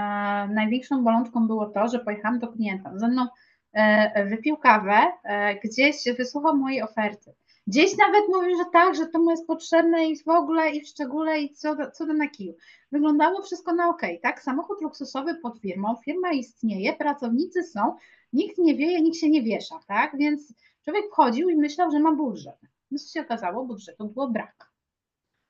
[0.53, 2.91] największą bolączką było to, że pojechałam do klienta.
[2.95, 3.27] Ze mną
[3.73, 7.33] e, wypił kawę, e, gdzieś wysłuchał mojej oferty.
[7.67, 10.87] Gdzieś nawet mówił, że tak, że to mu jest potrzebne i w ogóle i w
[10.87, 12.55] szczególe i co, co do na kiju.
[12.91, 14.41] Wyglądało wszystko na ok, tak?
[14.41, 17.95] Samochód luksusowy pod firmą, firma istnieje, pracownicy są,
[18.33, 20.17] nikt nie wieje, nikt się nie wiesza, tak?
[20.17, 22.55] Więc człowiek wchodził i myślał, że ma budżet.
[22.91, 24.71] No co się okazało, budżetu było brak.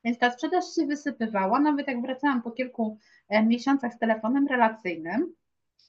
[0.03, 2.97] Więc ta sprzedaż się wysypywała, nawet jak wracałam po kilku
[3.29, 5.33] e, miesiącach z telefonem relacyjnym,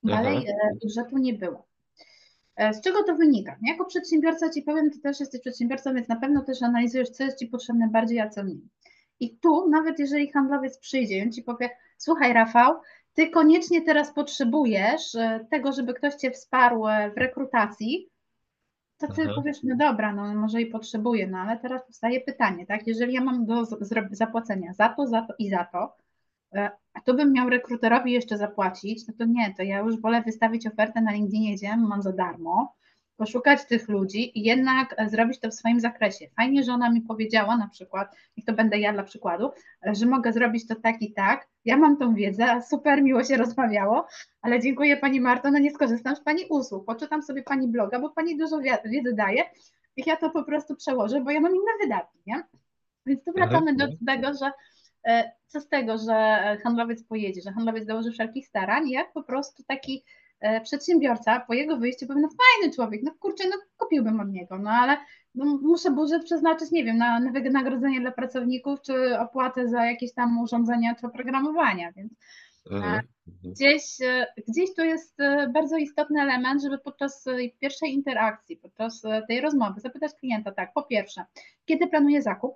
[0.05, 0.57] dalej Mhm.
[0.63, 1.67] e, budżetu nie było.
[2.57, 3.57] E, Z czego to wynika?
[3.63, 7.39] Jako przedsiębiorca Ci powiem, Ty też jesteś przedsiębiorcą, więc na pewno też analizujesz, co jest
[7.39, 8.55] Ci potrzebne bardziej, a co nie.
[9.21, 12.75] I tu, nawet jeżeli handlowiec przyjdzie i on Ci powie, słuchaj Rafał,
[13.15, 18.09] Ty koniecznie teraz potrzebujesz e, tego, żeby ktoś Cię wsparł e, w rekrutacji,
[18.99, 19.37] to Ty Mhm.
[19.37, 22.87] powiesz, no dobra, no może i potrzebuję, no ale teraz powstaje pytanie, tak?
[22.87, 23.65] Jeżeli ja mam do
[24.11, 25.97] zapłacenia za to, za to i za to,
[26.57, 30.23] e, a to bym miał rekruterowi jeszcze zapłacić, no to nie, to ja już wolę
[30.23, 32.77] wystawić ofertę na LinkedInie, gdzie mam za darmo,
[33.17, 36.27] poszukać tych ludzi i jednak e, zrobić to w swoim zakresie.
[36.37, 39.51] Fajnie, że ona mi powiedziała na przykład, niech to będę ja dla przykładu,
[39.87, 43.37] e, że mogę zrobić to tak i tak, ja mam tą wiedzę, super miło się
[43.37, 44.07] rozmawiało,
[44.43, 48.11] ale dziękuję Pani Marto, no nie skorzystam z Pani usług, poczytam sobie Pani bloga, bo
[48.11, 49.43] Pani dużo wi- wiedzy daje
[49.97, 52.43] i ja to po prostu przełożę, bo ja mam inne wydatki, nie?
[53.07, 54.51] Więc tu wracamy do tego, że
[55.47, 60.05] co z tego, że handlowiec pojedzie, że handlowiec dołoży wszelkich starań, jak po prostu taki
[60.41, 64.59] e, przedsiębiorca po jego wyjściu powie, no fajny człowiek, no kurczę, no kupiłbym od niego,
[64.59, 64.97] no ale
[65.35, 70.15] no, muszę budżet przeznaczyć, nie wiem, na, na wynagrodzenie dla pracowników, czy opłatę za jakieś
[70.15, 72.13] tam urządzenia, czy oprogramowania, więc
[72.71, 73.01] Mhm.
[73.29, 73.55] Mhm.
[73.55, 79.05] gdzieś, e, gdzieś tu jest e, bardzo istotny element, żeby podczas e, pierwszej interakcji, podczas
[79.05, 81.25] e, tej rozmowy zapytać klienta, tak, po pierwsze,
[81.65, 82.55] kiedy planuje zakup,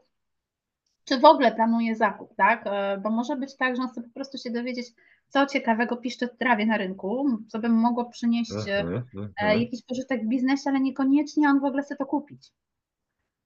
[1.04, 4.10] czy w ogóle planuje zakup, tak, E, bo może być tak, że on chce po
[4.14, 4.86] prostu się dowiedzieć,
[5.28, 9.04] co ciekawego piszczy w trawie na rynku, co by mogło przynieść e, Mhm.
[9.16, 9.60] Mhm.
[9.60, 12.48] jakiś pożytek w biznesie, ale niekoniecznie on w ogóle chce to kupić.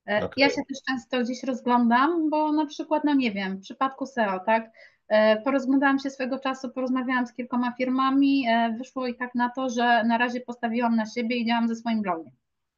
[0.08, 0.30] E, Okej.
[0.36, 4.40] Ja się też często gdzieś rozglądam, bo na przykład, no nie wiem, w przypadku SEO,
[4.46, 4.70] tak,
[5.44, 8.46] porozglądałam się swego czasu, porozmawiałam z kilkoma firmami,
[8.78, 12.02] wyszło i tak na to, że na razie postawiłam na siebie i działam ze swoim
[12.02, 12.32] blogiem.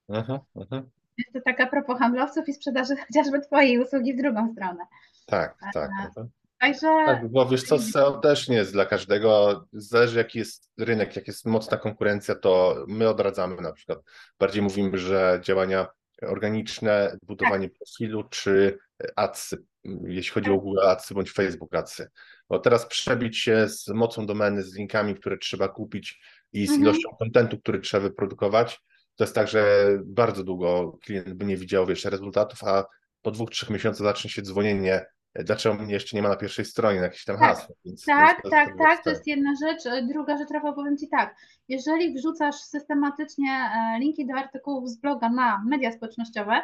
[0.08, 0.38] Mhm.
[0.56, 0.90] Mhm.
[1.18, 4.86] Więc to tak a propos handlowców i sprzedaży chociażby Twojej usługi w drugą stronę.
[5.26, 5.90] Tak, tak.
[5.90, 6.28] Mhm.
[6.60, 11.16] Także Tak, bo wiesz co, SEO też nie jest dla każdego, zależy jaki jest rynek,
[11.16, 13.98] jak jest mocna konkurencja, to my odradzamy na przykład.
[14.38, 15.86] Bardziej mówimy, że działania
[16.22, 18.78] organiczne, budowanie profilu czy
[19.16, 19.64] adsy,
[20.04, 22.10] jeśli chodzi o Google Adsy bądź Facebook Adsy.
[22.48, 26.20] Bo teraz przebić się z mocą domeny, z linkami, które trzeba kupić
[26.52, 26.82] i z Mhm.
[26.82, 28.80] ilością kontentu, który trzeba wyprodukować,
[29.16, 32.84] to jest tak, że bardzo długo klient by nie widział wiesz, rezultatów, a
[33.22, 36.98] po dwóch, trzech miesiącach zacznie się dzwonienie, dlaczego mnie jeszcze nie ma na pierwszej stronie,
[36.98, 37.74] na jakieś tam Tak, hasło.
[37.84, 39.86] Więc Tak, to- tak, to tak, to jest jedna rzecz.
[39.86, 41.36] E, Druga rzecz, Rafał, powiem Ci tak,
[41.68, 46.62] jeżeli wrzucasz systematycznie e, linki do artykułów z bloga na media społecznościowe,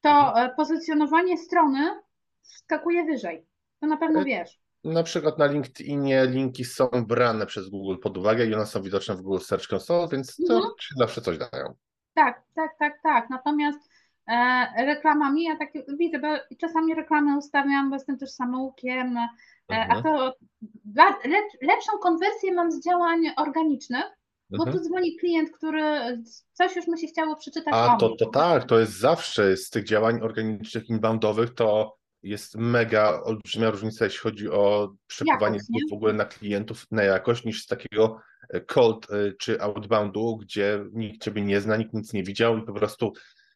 [0.00, 1.90] to e, pozycjonowanie strony
[2.42, 3.46] skakuje wyżej.
[3.80, 4.60] To na pewno E, wiesz.
[4.84, 9.14] Na przykład na LinkedInie linki są brane przez Google pod uwagę i one są widoczne
[9.14, 10.72] w Google Search Console, więc to Mhm.
[10.96, 11.74] zawsze coś dają.
[12.14, 13.30] Tak, tak, tak, tak.
[13.30, 13.78] Natomiast
[14.28, 16.28] e, reklamami, ja tak widzę, bo
[16.60, 19.28] czasami reklamy ustawiam, bo jestem też samoukiem, e,
[19.72, 20.02] a Mhm.
[20.02, 20.34] to
[20.84, 24.04] ba- lep, lepszą konwersję mam z działań organicznych,
[24.50, 24.76] bo Mhm.
[24.78, 25.82] tu dzwoni klient, który
[26.52, 29.84] coś już mu się chciało przeczytać A to, to tak, to jest zawsze z tych
[29.84, 35.58] działań organicznych, inboundowych, to jest mega olbrzymia różnica, jeśli chodzi o przepływanie
[35.90, 40.84] w ogóle na klientów, na jakość, niż z takiego e, cold e, czy outboundu, gdzie
[40.92, 43.12] nikt ciebie nie zna, nikt nic nie widział i po prostu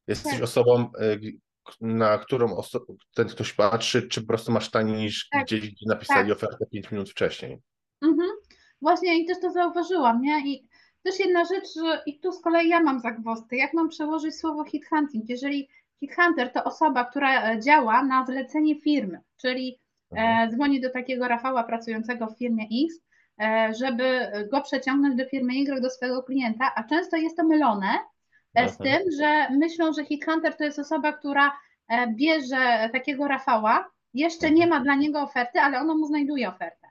[0.06, 0.42] jesteś Tak.
[0.42, 1.18] osobą, e,
[1.80, 5.44] na którą oso- ten ktoś patrzy, czy po prostu masz taniej niż Tak.
[5.44, 6.36] gdzieś, gdzie napisali Tak.
[6.36, 7.58] ofertę 5 minut wcześniej.
[8.02, 8.28] Mhm.
[8.82, 10.48] Właśnie i też to zauważyłam, nie?
[10.52, 10.68] I
[11.02, 14.64] też jedna rzecz, że i tu z kolei ja mam zagwozdkę, jak mam przełożyć słowo
[14.64, 15.28] headhunting?
[15.28, 15.68] Jeżeli
[16.00, 19.78] headhunter to osoba, która e, działa na zlecenie firmy, czyli
[20.10, 20.48] Mhm.
[20.48, 23.00] e, dzwoni do takiego Rafała pracującego w firmie X,
[23.40, 27.92] e, żeby go przeciągnąć do firmy Y, do swojego klienta, a często jest to mylone
[28.56, 28.76] z Mhm.
[28.78, 31.52] tym, że myślą, że headhunter to jest osoba, która
[32.16, 36.88] bierze takiego Rafała, jeszcze nie ma dla niego oferty, ale ona mu znajduje ofertę.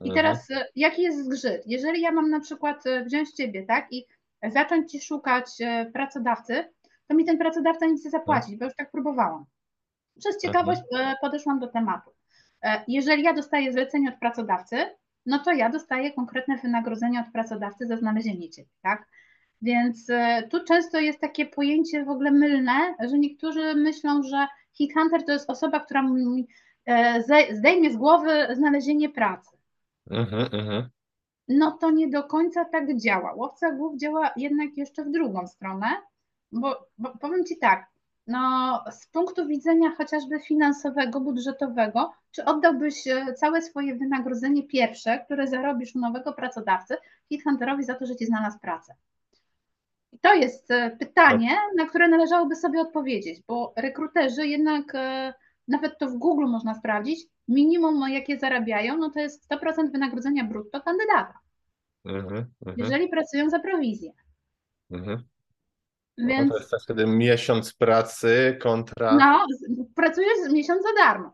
[0.00, 0.14] I Mhm.
[0.14, 1.62] teraz jaki jest zgrzyt?
[1.66, 4.06] Jeżeli ja mam na przykład wziąć Ciebie, tak, i
[4.48, 5.46] zacząć Ci szukać
[5.92, 6.64] pracodawcy,
[7.08, 9.44] to mi ten pracodawca nie zapłaci, bo już tak próbowałam.
[10.18, 12.10] Przez ciekawość e, podeszłam do tematu.
[12.62, 14.76] E, Jeżeli ja dostaję zlecenie od pracodawcy,
[15.26, 19.06] no to ja dostaję konkretne wynagrodzenie od pracodawcy za znalezienie Ciebie, tak?
[19.62, 24.46] Więc e, tu często jest takie pojęcie w ogóle mylne, że niektórzy myślą, że
[24.78, 26.48] headhunter to jest osoba, która mi
[27.50, 29.56] zdejmie z głowy znalezienie pracy.
[30.10, 30.88] Mhm, mhm.
[31.48, 33.34] No to nie do końca tak działa.
[33.34, 35.86] Łowca głów działa jednak jeszcze w drugą stronę,
[36.54, 37.86] bo, bo powiem Ci tak,
[38.26, 45.46] no z punktu widzenia chociażby finansowego, budżetowego, czy oddałbyś e, całe swoje wynagrodzenie pierwsze, które
[45.46, 46.96] zarobisz u nowego pracodawcy,
[47.32, 48.94] headhunterowi za to, że Ci znalazł pracę?
[50.12, 55.34] I to jest e, pytanie, na które należałoby sobie odpowiedzieć, bo rekruterzy jednak, e,
[55.68, 60.80] nawet to w Google można sprawdzić, minimum jakie zarabiają, no to jest 100% wynagrodzenia brutto
[60.80, 61.38] kandydata,
[62.04, 64.12] Mhm, mhm, jeżeli pracują za prowizję.
[64.90, 65.22] mhm.
[66.18, 69.16] No Więc to jest tak wtedy miesiąc pracy kontra.
[69.16, 69.44] no,
[69.94, 71.32] pracujesz miesiąc za darmo.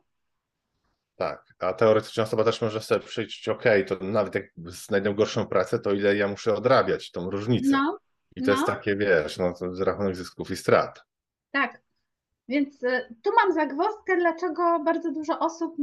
[1.16, 5.78] Tak, a teoretycznie osoba też może sobie przyjść, ok, to nawet jak znajdę gorszą pracę,
[5.78, 7.70] to ile ja muszę odrabiać tą różnicę.
[7.70, 7.98] No,
[8.36, 8.66] I to jest no.
[8.66, 11.04] takie, wiesz, no to jest rachunek zysków i strat.
[11.50, 11.80] tak.
[12.48, 15.76] Więc e, tu mam zagwozdkę, dlaczego bardzo dużo osób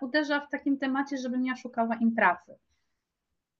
[0.00, 2.54] uderza w takim temacie, żebym ja szukała im pracy.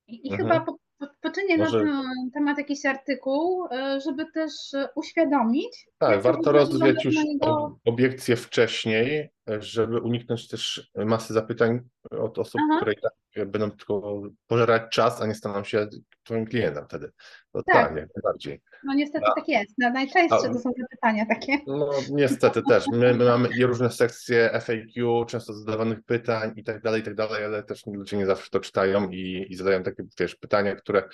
[0.06, 0.48] I, i Mhm.
[0.50, 0.76] chyba po,
[1.22, 5.86] poczynię Może- na ten temat jakiś artykuł, e, żeby też e, uświadomić.
[5.98, 12.76] Tak, warto rozwiać już ob- obiekcje wcześniej, żeby uniknąć też masy zapytań od osób, Aha.
[12.76, 12.96] które i
[13.34, 15.86] tak będą tylko pożerać czas, a nie staną się
[16.22, 17.12] twoim klientem wtedy.
[17.52, 17.74] To Tak.
[17.88, 18.60] tak, jak najbardziej.
[18.84, 19.74] No niestety A- tak jest.
[19.78, 21.58] No, najczęstsze a- to są zapytania takie.
[21.66, 22.84] No niestety też.
[22.92, 27.44] My, my mamy różne sekcje FAQ, często zadawanych pytań i tak dalej, i tak dalej,
[27.44, 31.08] ale też ludzie nie zawsze to czytają i, i zadają takie, wiesz, pytania, które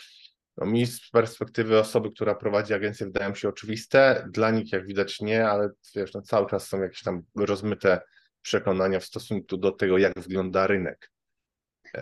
[0.59, 5.21] no, mi z perspektywy osoby, która prowadzi agencję wydają się oczywiste, dla nich jak widać
[5.21, 8.01] nie, ale wiesz, no, cały czas są jakieś tam rozmyte
[8.43, 11.11] przekonania w stosunku do tego, jak wygląda rynek.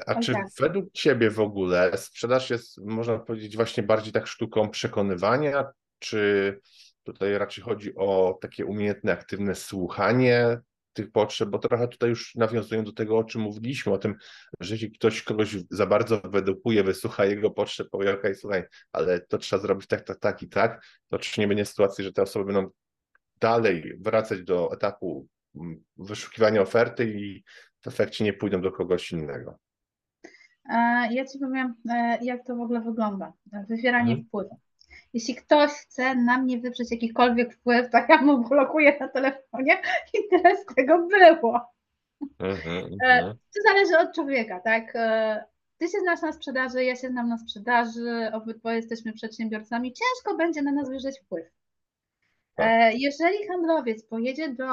[0.07, 0.47] A Oj, czy tak.
[0.61, 5.65] według Ciebie w ogóle sprzedaż jest, można powiedzieć, właśnie bardziej tak sztuką przekonywania,
[5.99, 6.61] czy
[7.03, 10.61] tutaj raczej chodzi o takie umiejętne, aktywne słuchanie
[10.97, 14.15] tych potrzeb, bo trochę tutaj już nawiązują do tego, o czym mówiliśmy, o tym,
[14.61, 19.39] że jeśli ktoś kogoś za bardzo wedłuje, wysłucha jego potrzeb, powie, okej, słuchaj, ale to
[19.39, 22.53] trzeba zrobić tak, tak, tak i tak, to czy nie będzie sytuacji, że te osoby
[22.53, 22.71] będą
[23.41, 27.45] dalej wracać do etapu mm, wyszukiwania oferty i
[27.81, 29.59] w efekcie nie pójdą do kogoś innego.
[30.71, 33.33] E, Ja Ci powiem, e, jak to w ogóle wygląda.
[33.69, 34.27] Wywieranie Mhm.
[34.29, 34.61] wpływu.
[35.15, 39.77] Jeśli ktoś chce na mnie wywrzeć jakikolwiek wpływ, to ja mu blokuję na telefonie
[40.15, 41.61] i tyle z tego było.
[42.39, 43.37] Mhm, E, mhm.
[43.55, 44.93] To zależy od człowieka, tak?
[44.97, 45.45] E,
[45.79, 49.93] Ty się znasz na sprzedaży, ja się znam na sprzedaży, obydwoje jesteśmy przedsiębiorcami.
[49.93, 51.47] Ciężko będzie na nas wywrzeć wpływ.
[52.57, 54.69] E, Jeżeli handlowiec pojedzie do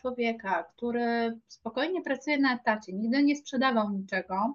[0.00, 4.54] człowieka, który spokojnie pracuje na etacie, nigdy nie sprzedawał niczego,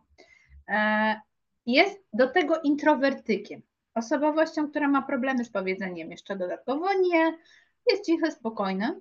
[1.66, 3.62] jest do tego introwertykiem,
[3.98, 7.38] osobowością, która ma problemy z powiedzeniem jeszcze dodatkowo nie,
[7.92, 9.00] jest cichy, spokojny,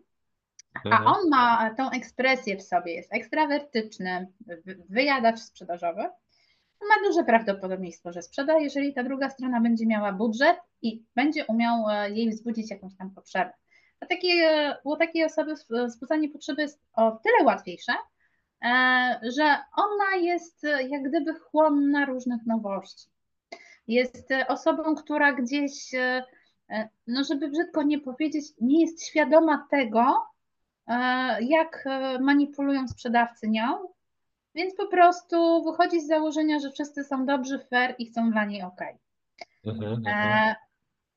[0.85, 1.07] a Mhm.
[1.07, 6.03] on ma tą ekspresję w sobie, jest ekstrawertyczny, wy- wyjadacz sprzedażowy,
[6.81, 11.91] ma duże prawdopodobieństwo, że sprzeda, jeżeli ta druga strona będzie miała budżet i będzie umiał
[11.91, 13.53] e, jej wzbudzić jakąś tam potrzebę.
[14.01, 15.55] A takie, e, u takiej osoby
[15.87, 17.93] wzbudzanie potrzeby jest o tyle łatwiejsze,
[18.64, 23.09] e, że ona jest jak gdyby chłonna różnych nowości.
[23.89, 26.24] Jest e, osobą, która gdzieś, e,
[26.70, 30.26] e, no żeby brzydko nie powiedzieć, nie jest świadoma tego,
[31.41, 31.84] jak
[32.20, 33.78] manipulują sprzedawcy nią,
[34.55, 38.62] więc po prostu wychodzi z założenia, że wszyscy są dobrzy, fair i chcą dla niej
[38.62, 38.80] ok.
[39.66, 40.05] Mhm, mhm.
[40.07, 40.55] E,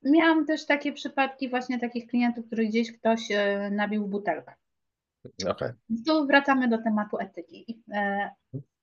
[0.03, 3.20] miałam też takie przypadki właśnie takich klientów, których gdzieś ktoś
[3.72, 4.53] nabił butelkę.
[5.47, 5.72] Okej.
[6.07, 7.84] Tu wracamy do tematu etyki.
[7.93, 8.30] E,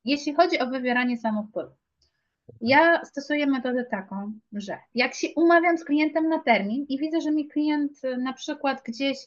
[0.06, 1.74] Jeśli chodzi o wywieranie samowpływu,
[2.60, 7.30] ja stosuję metodę taką, że jak się umawiam z klientem na termin i widzę, że
[7.30, 9.18] mi klient e, na przykład gdzieś,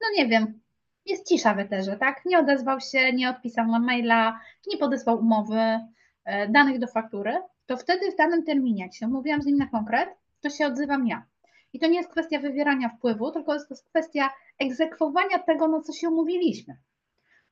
[0.00, 0.60] no nie wiem,
[1.06, 2.22] jest cisza w eterze, tak?
[2.26, 4.40] Nie odezwał się, nie odpisał na maila,
[4.72, 5.78] nie podesłał umowy,
[6.24, 7.36] e, danych do faktury,
[7.66, 10.08] to wtedy w danym terminie, jak się umówiłam z nim na konkret,
[10.40, 11.26] to się odzywam ja.
[11.72, 15.92] I to nie jest kwestia wywierania wpływu, tylko jest to kwestia egzekwowania tego, na co
[15.92, 16.76] się umówiliśmy.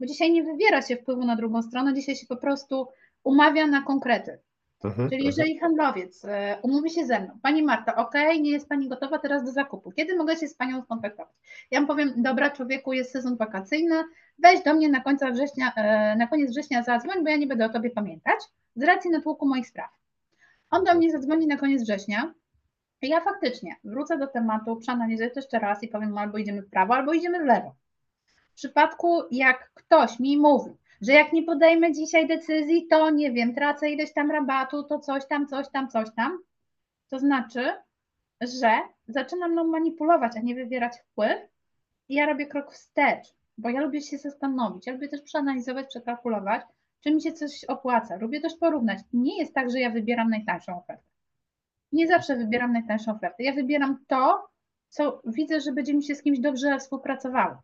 [0.01, 2.89] Bo dzisiaj nie wywiera się wpływu na drugą stronę, dzisiaj się po prostu
[3.25, 4.39] umawia na konkrety.
[4.85, 5.27] Mhm, Czyli mhm.
[5.27, 9.45] jeżeli handlowiec e, umówi się ze mną, Pani Marta, ok, nie jest Pani gotowa teraz
[9.45, 11.33] do zakupu, kiedy mogę się z Panią skontaktować?
[11.71, 14.05] Ja mu powiem, dobra człowieku, jest sezon wakacyjny,
[14.39, 17.67] weź do mnie na, końca września, e, na koniec września zadzwoń, bo ja nie będę
[17.67, 18.41] o Tobie pamiętać,
[18.77, 19.91] z racji natłoku moich spraw.
[20.71, 22.35] On do mnie zadzwoni na koniec września
[23.09, 26.95] ja faktycznie wrócę do tematu, przeanalizuję to jeszcze raz i powiem albo idziemy w prawo,
[26.95, 27.75] albo idziemy w lewo.
[28.53, 30.71] W przypadku jak ktoś mi mówi,
[31.03, 35.27] że jak nie podejmę dzisiaj decyzji, to nie wiem, tracę ileś tam rabatu, to coś
[35.27, 36.39] tam, coś tam, coś tam,
[37.09, 37.73] to znaczy,
[38.41, 41.39] że zaczynam mną manipulować, a nie wywierać wpływ
[42.09, 46.63] i ja robię krok wstecz, bo ja lubię się zastanowić, ja lubię też przeanalizować, przekalkulować,
[47.01, 48.99] czy mi się coś opłaca, lubię też porównać.
[49.13, 51.05] Nie jest tak, że ja wybieram najtańszą ofertę.
[51.93, 53.43] Nie zawsze wybieram najtańszą ofertę.
[53.43, 54.49] Ja wybieram to,
[54.89, 57.63] co widzę, że będzie mi się z kimś dobrze współpracowało.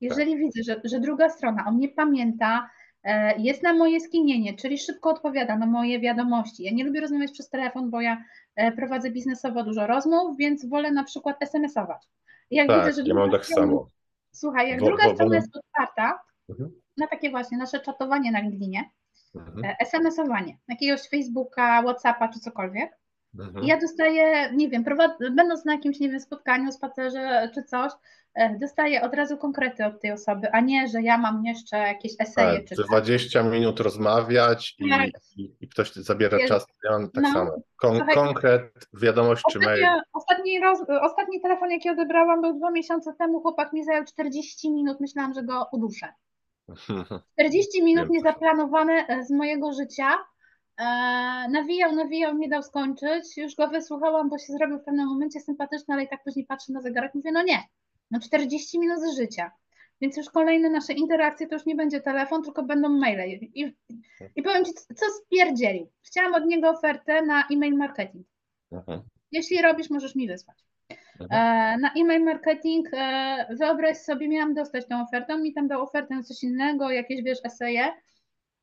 [0.00, 2.70] Jeżeli widzę, że, że druga strona o mnie pamięta,
[3.04, 6.62] e, jest na moje skinienie, czyli szybko odpowiada na moje wiadomości.
[6.62, 8.24] Ja nie lubię rozmawiać przez telefon, bo ja
[8.56, 12.02] e, prowadzę biznesowo dużo rozmów, więc wolę na przykład SMS-ować.
[12.50, 13.88] Jak Tak, widzę, że ja mam tak strona- samo.
[14.32, 16.18] Słuchaj, jak Wo- druga wo- strona wolę- jest otwarta
[16.50, 18.90] Mhm, na takie właśnie nasze czatowanie na LinkedInie,
[19.34, 22.98] mhm, e, SMS-owanie, jakiegoś Facebooka, Whatsappa czy cokolwiek,
[23.38, 23.66] mhm.
[23.66, 24.84] ja dostaję, nie wiem,
[25.30, 27.92] będąc na jakimś, nie wiem, spotkaniu, spacerze czy coś,
[28.34, 32.12] e, dostaję od razu konkrety od tej osoby, a nie, że ja mam jeszcze jakieś
[32.18, 35.08] eseje Tak, czy że 20 minut rozmawiać i, Tak.
[35.36, 36.66] i, i ktoś zabiera czas.
[36.84, 37.32] Ja mam tak no.
[37.32, 37.50] samo.
[37.76, 38.62] Kon, konkret,
[38.92, 39.84] wiadomość czy mail.
[40.12, 43.40] Ostatni, roz, ostatni telefon, jaki odebrałam, był dwa miesiące temu.
[43.40, 45.00] Chłopak mi zajął 40 minut.
[45.00, 46.08] Myślałam, że go uduszę.
[47.32, 50.18] 40 minut niezaplanowane e, z mojego życia.
[51.50, 53.36] Nawijał, nawijał, nie dał skończyć.
[53.36, 56.72] Już go wysłuchałam, bo się zrobił w pewnym momencie sympatyczny, ale i tak później patrzę
[56.72, 57.58] na zegarek i mówię, no nie,
[58.10, 59.50] no 40 minut z życia.
[60.00, 63.38] Więc już kolejne nasze interakcje to już nie będzie telefon, tylko będą maile.
[63.54, 63.76] I,
[64.36, 65.90] i powiem Ci, co spierdzielił.
[66.02, 68.26] Chciałam od niego ofertę na e-mail marketing.
[68.72, 69.00] Mhm,
[69.32, 70.56] Jeśli robisz, możesz mi wysłać.
[71.20, 71.28] mhm.
[71.30, 75.82] E, Na e-mail marketing e, wyobraź sobie, miałam dostać tą ofertę, on mi tam dał
[75.82, 77.92] ofertę na coś innego, jakieś wiesz, eseje.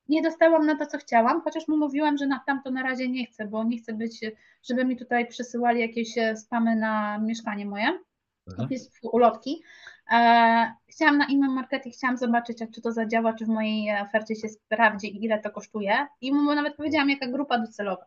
[0.10, 3.26] Nie dostałam na to, co chciałam, chociaż mu mówiłam, że na tamto na razie nie
[3.26, 4.22] chcę, bo nie chcę być,
[4.70, 8.00] żeby mi tutaj przesyłali jakieś e, spamy na mieszkanie moje,
[8.48, 8.70] Mhm.
[8.72, 9.64] jakieś ulotki.
[10.12, 14.36] E, Chciałam na e-mail marketing, chciałam zobaczyć, jak czy to zadziała, czy w mojej ofercie
[14.36, 16.08] się sprawdzi i ile to kosztuje.
[16.22, 18.06] I mu nawet powiedziałam, jaka grupa docelowa.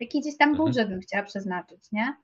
[0.00, 0.66] Jaki gdzieś tam Mhm.
[0.66, 2.16] budżet bym chciała przeznaczyć, nie?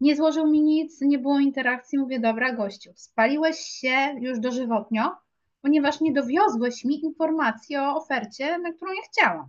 [0.00, 1.98] Nie złożył mi nic, nie było interakcji.
[1.98, 5.16] Mówię, dobra, gościu, spaliłeś się już dożywotnio,
[5.62, 9.46] ponieważ nie dowiozłeś mi informacji o ofercie, na którą ja chciałam.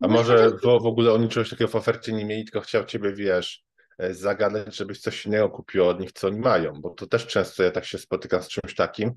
[0.00, 2.84] A Bo może w, w ogóle oni czegoś takiego w ofercie nie mieli, tylko chciał
[2.84, 3.64] ciebie, wiesz,
[3.98, 7.62] e, zagadać, żebyś coś innego kupił od nich, co oni mają, bo to też często
[7.62, 9.12] ja tak się spotykam z czymś takim,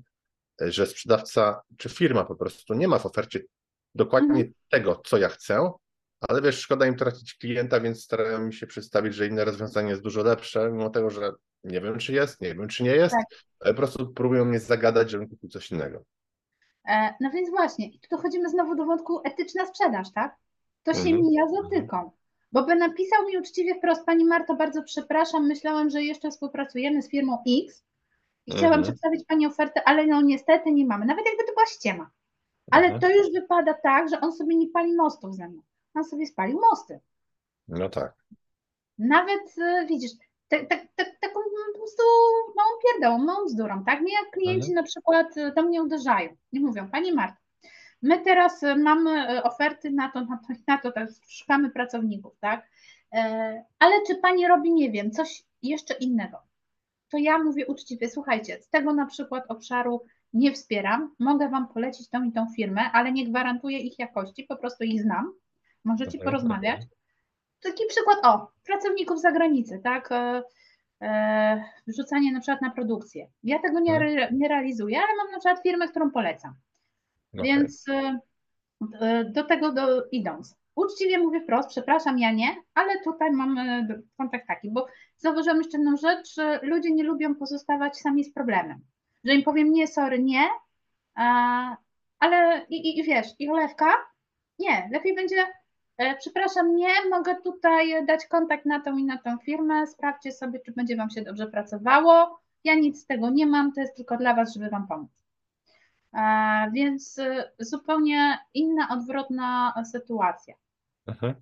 [0.62, 3.40] e, że sprzedawca czy firma po prostu nie ma w ofercie
[3.94, 4.52] dokładnie Mhm.
[4.68, 5.70] tego, co ja chcę,
[6.28, 10.02] ale wiesz, szkoda im tracić klienta, więc starają mi się przedstawić, że inne rozwiązanie jest
[10.02, 11.32] dużo lepsze, mimo tego, że
[11.64, 13.38] nie wiem, czy jest, nie wiem, czy nie jest, Tak.
[13.60, 16.04] ale po prostu próbują mnie zagadać, żebym kupił coś innego.
[16.88, 20.36] E, No więc właśnie, i tu dochodzimy znowu do wątku etyczna sprzedaż, tak?
[20.82, 21.20] To się Mhm.
[21.20, 22.10] mija zatyką.
[22.52, 27.10] Bo by napisał mi uczciwie wprost, Pani Marto, bardzo przepraszam, myślałam, że jeszcze współpracujemy z
[27.10, 27.84] firmą X
[28.46, 28.82] i chciałam Mhm.
[28.82, 31.06] przedstawić Pani ofertę, ale no niestety nie mamy.
[31.06, 32.10] Nawet jakby to była ściema.
[32.70, 33.00] Ale Mhm.
[33.00, 35.62] to już wypada tak, że on sobie nie pali mostów ze mną.
[35.94, 37.00] On sobie spalił mosty.
[37.68, 38.14] No tak.
[38.98, 40.10] Nawet e, widzisz,
[40.48, 41.40] tak, tak, tak, taką
[41.72, 42.02] po prostu
[42.56, 44.00] małą pierdołą, małą bzdurą, tak?
[44.00, 45.26] Mnie jak klienci na przykład
[45.56, 47.36] do mnie uderzają i mówią, Pani Marta,
[48.02, 52.38] my teraz e, mamy e, oferty na to, na to, na to, teraz szukamy pracowników,
[52.40, 52.68] tak?
[53.12, 56.38] E, Ale czy Pani robi, nie wiem, coś jeszcze innego?
[57.10, 62.08] To ja mówię uczciwie, słuchajcie, z tego na przykład obszaru nie wspieram, mogę Wam polecić
[62.08, 65.32] tą i tą firmę, ale nie gwarantuję ich jakości, po prostu ich znam,
[65.84, 66.80] możecie Mhm, porozmawiać.
[67.66, 70.12] Taki przykład, o, pracowników z zagranicy, tak?
[70.12, 70.42] E,
[71.02, 73.28] e, wrzucanie na przykład na produkcję.
[73.42, 76.54] Ja tego nie, re, nie realizuję, ale mam na przykład firmę, którą polecam.
[77.34, 77.44] Okej.
[77.44, 77.84] Więc
[79.00, 80.56] e, do tego do, idąc.
[80.74, 84.86] Uczciwie mówię wprost, przepraszam, ja nie, ale tutaj mamy do- kontakt taki, bo
[85.16, 88.80] zauważyłam jeszcze jedną rzecz, ludzie nie lubią pozostawać sami z problemem.
[89.24, 90.48] Że im powiem nie, sorry, nie,
[92.18, 93.86] Ale i, i wiesz, i olewka?
[94.58, 95.36] Nie, lepiej będzie,
[96.18, 100.72] przepraszam, nie, mogę tutaj dać kontakt na tą i na tą firmę, sprawdźcie sobie, czy
[100.72, 102.40] będzie Wam się dobrze pracowało.
[102.64, 105.10] Ja nic z tego nie mam, to jest tylko dla Was, żeby Wam pomóc.
[106.72, 110.54] Więc e, zupełnie inna, odwrotna sytuacja.
[111.06, 111.34] Mhm.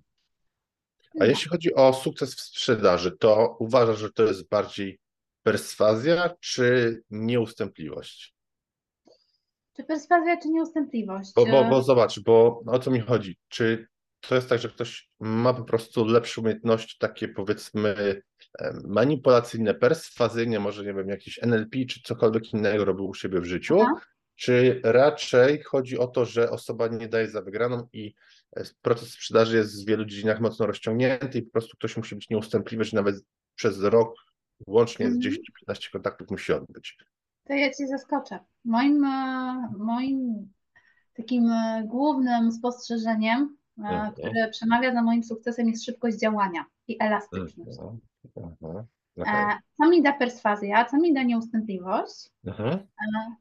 [1.19, 4.99] A jeśli chodzi o sukces w sprzedaży, to uważasz, że to jest bardziej
[5.43, 8.35] perswazja czy nieustępliwość?
[9.75, 11.31] Czy perswazja, czy nieustępliwość?
[11.35, 13.37] Bo, bo, bo zobacz, bo o co mi chodzi?
[13.47, 13.87] Czy
[14.29, 18.21] to jest tak, że ktoś ma po prostu lepsze umiejętności, takie powiedzmy
[18.83, 23.81] manipulacyjne, perswazyjne, może nie wiem, jakieś NLP czy cokolwiek innego robił u siebie w życiu?
[23.81, 24.01] Aha.
[24.35, 28.13] Czy raczej chodzi o to, że osoba nie daje za wygraną i
[28.55, 32.29] e, proces sprzedaży jest w wielu dziedzinach mocno rozciągnięty i po prostu ktoś musi być
[32.29, 33.15] nieustępliwy, że nawet
[33.55, 34.15] przez rok
[34.67, 35.31] łącznie z 10-15
[35.67, 35.79] mhm.
[35.91, 36.97] kontaktów musi odbyć?
[37.43, 38.39] To ja Cię zaskoczę.
[38.65, 40.49] Moim, e, moim
[41.13, 44.11] takim e, głównym spostrzeżeniem, mhm.
[44.11, 47.79] które przemawia za moim sukcesem, jest szybkość działania i elastyczność.
[49.17, 49.57] Okay.
[49.77, 52.29] Co mi da perswazja, co mi da nieustępliwość?
[52.45, 52.87] Mhm.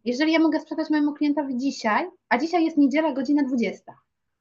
[0.04, 3.92] Jeżeli ja mogę sprzedać mojemu klientowi dzisiaj, a dzisiaj jest niedziela, godzina 20.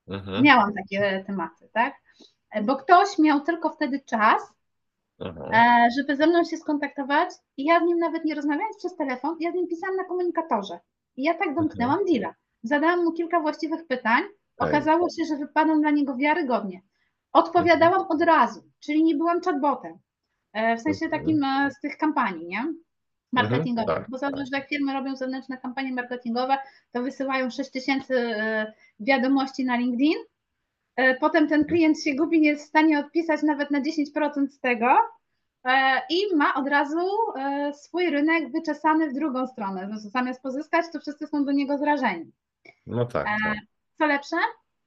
[0.07, 0.43] Mhm.
[0.43, 1.93] Miałam takie tematy, tak?
[2.63, 4.53] Bo ktoś miał tylko wtedy czas.
[5.53, 9.37] E, żeby ze mną się skontaktować i ja z nim nawet nie rozmawiając przez telefon,
[9.39, 10.79] ja z nim pisałam na komunikatorze.
[11.15, 12.33] I ja tak domknęłam deala.
[12.63, 14.23] Zadałam mu kilka właściwych pytań,
[14.63, 16.81] okazało się, że wypadam dla niego wiarygodnie.
[17.33, 18.11] Odpowiadałam mhm.
[18.11, 19.99] od razu, czyli nie byłam chatbotem.
[20.53, 22.73] E, w sensie takim e, z tych kampanii, nie?
[23.31, 23.89] Marketingowych.
[23.89, 26.57] Mhm, tak, bo zauważ, że jak firmy robią zewnętrzne kampanie marketingowe,
[26.91, 30.17] to wysyłają 6 tysięcy e, wiadomości na LinkedIn.
[31.19, 34.87] Potem ten klient się gubi, nie jest w stanie odpisać nawet na 10% z tego
[36.09, 37.07] i ma od razu
[37.73, 39.89] swój rynek wyczesany w drugą stronę.
[39.95, 42.31] Zamiast pozyskać, to wszyscy są do niego zrażeni.
[42.87, 43.25] No tak.
[43.25, 43.57] tak.
[43.97, 44.37] Co lepsze?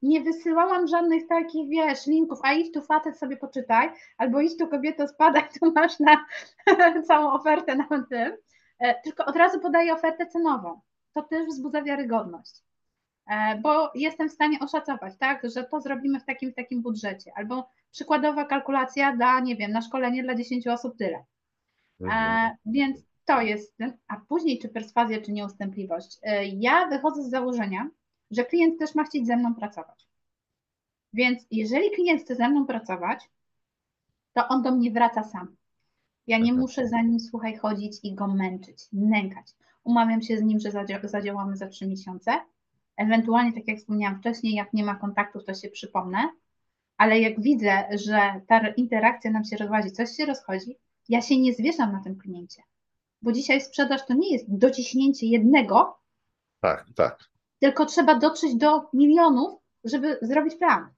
[0.03, 4.69] nie wysyłałam żadnych takich, wiesz, linków, a idź tu facet sobie poczytaj, albo idź tu
[4.69, 6.27] kobieto spadaj, tu masz na
[7.09, 8.37] całą ofertę na tym,
[8.79, 10.81] e, tylko od razu podaję ofertę cenową.
[11.13, 12.63] To też wzbudza wiarygodność,
[13.31, 17.33] e, bo jestem w stanie oszacować, tak, że to zrobimy w takim, w takim budżecie,
[17.37, 21.17] albo przykładowa kalkulacja dla, nie wiem, na szkolenie dla 10 osób tyle.
[21.17, 21.25] E,
[22.05, 22.57] mhm.
[22.67, 23.77] Więc to jest,
[24.09, 26.19] a później czy perswazja, czy nieustępliwość.
[26.57, 27.89] Ja wychodzę z założenia,
[28.31, 30.09] że klient też ma chcieć ze mną pracować.
[31.13, 33.31] Więc jeżeli klient chce ze mną pracować,
[34.33, 35.57] to on do mnie wraca sam.
[36.27, 39.47] Ja nie muszę za nim, słuchaj, chodzić i go męczyć, nękać.
[39.85, 40.71] Umawiam się z nim, że
[41.05, 42.33] zadziałamy za trzy miesiące.
[42.97, 46.19] Ewentualnie, tak jak wspomniałam wcześniej, jak nie ma kontaktów, to się przypomnę.
[46.97, 50.77] Ale jak widzę, że ta interakcja nam się rozchodzi, coś się rozchodzi,
[51.09, 52.63] ja się nie zwieszam na tym kliencie.
[53.23, 55.99] Bo dzisiaj sprzedaż to nie jest dociśnięcie jednego.
[56.61, 60.89] Tak, tak tylko trzeba dotrzeć do milionów, żeby zrobić plan.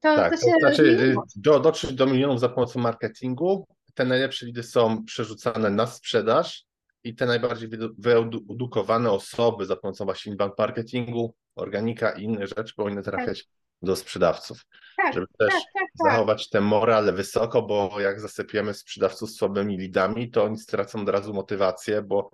[0.00, 3.66] To, tak, to się to znaczy do, dotrzeć do milionów za pomocą marketingu.
[3.94, 6.64] Te najlepsze lidy są przerzucane na sprzedaż
[7.04, 13.02] i te najbardziej wyedukowane osoby za pomocą właśnie inbound marketingu, organika i innych rzeczy powinny
[13.02, 13.52] trafiać tak.
[13.82, 14.66] do sprzedawców.
[14.96, 16.12] Tak, żeby też tak, tak, tak.
[16.12, 21.34] zachować tę morale wysoko, bo jak zasypiemy sprzedawców słabymi lidami, to oni stracą od razu
[21.34, 22.30] motywację, bo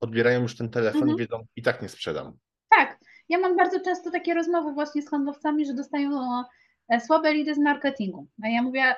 [0.00, 1.16] odbierają już ten telefon mhm.
[1.16, 2.32] i wiedzą, i tak nie sprzedam.
[2.68, 2.98] Tak.
[3.28, 6.10] Ja mam bardzo często takie rozmowy właśnie z handlowcami, że dostają
[6.88, 8.26] e, słabe lidy z marketingu.
[8.44, 8.94] A ja mówię,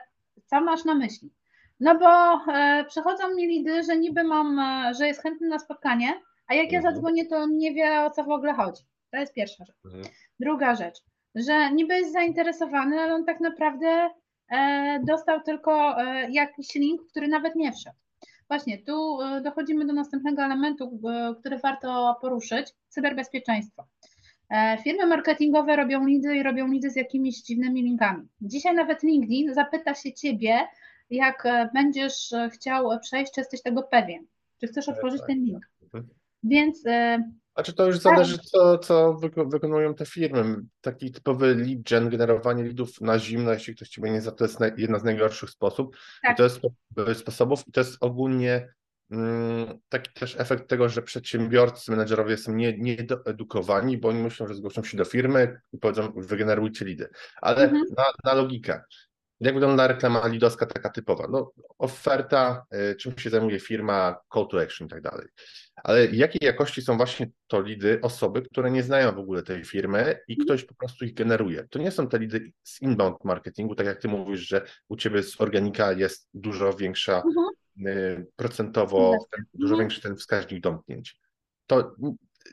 [0.47, 1.33] co masz na myśli?
[1.81, 2.09] No bo
[2.53, 6.65] e, przychodzą mi lidy, że niby mam, e, że jest chętny na spotkanie, a jak
[6.65, 6.85] mhm.
[6.85, 8.83] ja zadzwonię, to on nie wie o co w ogóle chodzi.
[9.11, 9.77] To jest pierwsza rzecz.
[9.85, 10.05] Mhm.
[10.41, 10.99] Druga rzecz,
[11.35, 14.11] że niby jest zainteresowany, ale on tak naprawdę
[14.51, 17.97] e, dostał tylko e, jakiś link, który nawet nie wszedł.
[18.53, 23.87] Właśnie, tu e, dochodzimy do następnego elementu, e, który warto poruszyć, cyberbezpieczeństwo.
[24.51, 28.29] E, firmy marketingowe robią lidy i robią lidy z jakimiś dziwnymi linkami.
[28.41, 30.59] Dzisiaj nawet LinkedIn zapyta się Ciebie,
[31.11, 31.45] jak
[31.75, 34.27] będziesz chciał przejść, czy jesteś tego pewien,
[34.61, 35.71] czy chcesz otworzyć tak, ten link.
[35.93, 36.03] Tak.
[37.57, 40.57] Więc znaczy to już zależy, co, co wykonują te firmy.
[40.81, 44.59] Taki typowy lead gen, generowanie leadów na zimno, jeśli ktoś Ciebie nie zna, to jest
[44.77, 45.97] jedna z najgorszych sposobów.
[46.23, 46.33] Tak.
[46.33, 46.43] I to
[47.09, 48.69] jest sposobów i to jest ogólnie
[49.11, 54.55] mm, taki też efekt tego, że przedsiębiorcy, menedżerowie są nie, niedoedukowani, bo oni myślą, że
[54.55, 57.09] zgłoszą się do firmy i powiedzą, wygenerujcie lidy.
[57.41, 57.83] Ale mhm.
[57.97, 58.83] na, na logikę.
[59.41, 61.27] Jak wygląda reklama lidowska taka typowa?
[61.31, 65.29] No, oferta, y, czym się zajmuje firma, call to action i tak dalej.
[65.83, 70.19] Ale jakiej jakości są właśnie to lidy osoby, które nie znają w ogóle tej firmy
[70.29, 70.47] i mhm.
[70.47, 71.67] ktoś po prostu ich generuje?
[71.71, 75.23] To nie są te lidy z inbound marketingu, tak jak ty mówisz, że u ciebie
[75.23, 77.47] z organika jest dużo większa mhm.
[77.87, 79.81] Y, procentowo, ten, dużo mhm.
[79.81, 81.17] większy ten wskaźnik domknięć.
[81.67, 81.95] To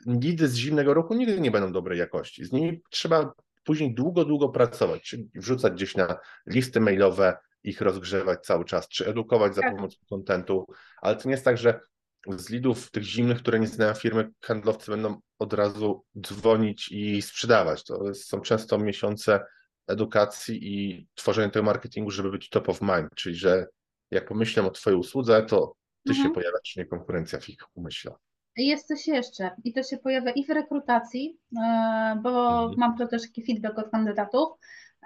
[0.06, 2.44] lidy z zimnego roku nigdy nie będą dobrej jakości.
[2.44, 3.32] Z nimi trzeba
[3.64, 6.16] później długo, długo pracować, czyli wrzucać gdzieś na
[6.46, 9.76] listy mailowe, ich rozgrzewać cały czas, czy edukować za Tak.
[9.76, 10.66] pomocą kontentu,
[11.02, 11.80] ale to nie jest tak, że
[12.28, 17.84] z lidów tych zimnych, które nie znają firmy, handlowcy będą od razu dzwonić i sprzedawać.
[17.84, 19.40] To są często miesiące
[19.88, 23.66] edukacji i tworzenia tego marketingu, żeby być top of mind, czyli że
[24.10, 25.72] jak pomyślę o Twojej usłudze, to
[26.06, 26.28] Ty Mhm.
[26.28, 28.12] się pojawiasz, nie konkurencja w ich umyśle.
[28.56, 32.74] Jest coś jeszcze i to się pojawia i w rekrutacji, e, bo Mhm.
[32.78, 34.48] mam to też taki feedback od kandydatów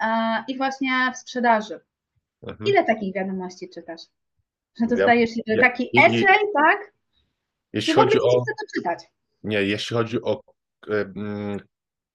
[0.01, 0.07] e,
[0.47, 1.79] i właśnie w sprzedaży.
[2.43, 2.67] Mhm.
[2.69, 4.01] Ile takich wiadomości czytasz?
[4.79, 6.23] Że Ja- dostajesz ja- taki i- essay,
[6.55, 6.93] tak?
[7.75, 8.43] Jeśli I chodzi o
[8.75, 9.03] czytać.
[9.43, 10.41] Nie, jeśli chodzi o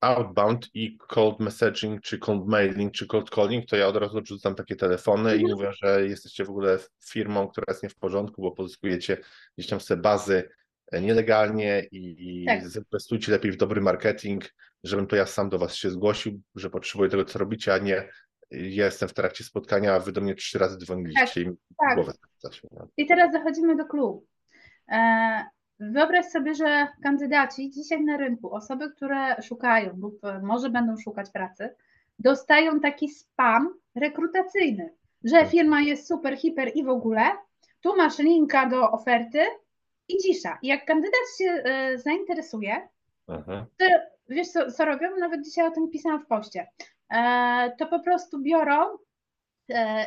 [0.00, 4.54] outbound i cold messaging, czy cold mailing, czy cold calling, to ja od razu odrzucam
[4.54, 5.52] takie telefony i Mhm.
[5.52, 9.16] mówię, że jesteście w ogóle firmą, która jest nie w porządku, bo pozyskujecie
[9.58, 10.48] gdzieś tam sobie bazy
[10.92, 12.68] e, nielegalnie i, i Tak.
[12.68, 14.44] zainwestujcie lepiej w dobry marketing,
[14.84, 18.08] żebym to ja sam do was się zgłosił, że potrzebuję tego, co robicie, a nie
[18.50, 21.94] ja jestem w trakcie spotkania, a wy do mnie trzy razy dzwoniliście i mi tak.
[21.94, 22.12] głowę.
[22.70, 22.88] No.
[22.96, 24.26] I teraz dochodzimy do klubu.
[24.90, 25.44] E,
[25.80, 31.30] Wyobraź sobie, że kandydaci dzisiaj na rynku, osoby, które szukają lub e, może będą szukać
[31.30, 31.74] pracy,
[32.18, 37.22] dostają taki spam rekrutacyjny, że firma jest super, hiper i w ogóle.
[37.80, 39.42] Tu masz linka do oferty
[40.08, 40.58] i cisza.
[40.62, 42.88] Jak kandydat się e, zainteresuje,
[43.28, 43.64] Mhm.
[44.28, 45.16] wiesz co, co robią?
[45.18, 46.66] Nawet dzisiaj o tym pisałam w poście.
[47.78, 48.86] To po prostu biorą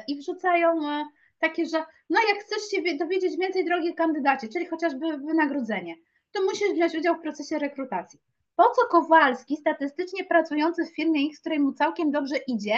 [0.07, 0.79] i wrzucają
[1.43, 1.77] takie, że
[2.09, 5.95] no jak chcesz się wie- dowiedzieć więcej drogi kandydacie, czyli chociażby wynagrodzenie,
[6.31, 8.19] to musisz wziąć udział w procesie rekrutacji.
[8.55, 12.77] Po co Kowalski, statystycznie pracujący w firmie X, której mu całkiem dobrze idzie,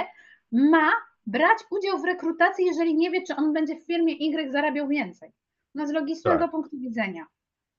[0.51, 0.91] ma
[1.25, 5.31] brać udział w rekrutacji, jeżeli nie wie, czy on będzie w firmie Y zarabiał więcej?
[5.75, 6.51] No z logicznego Tak.
[6.51, 7.25] punktu widzenia.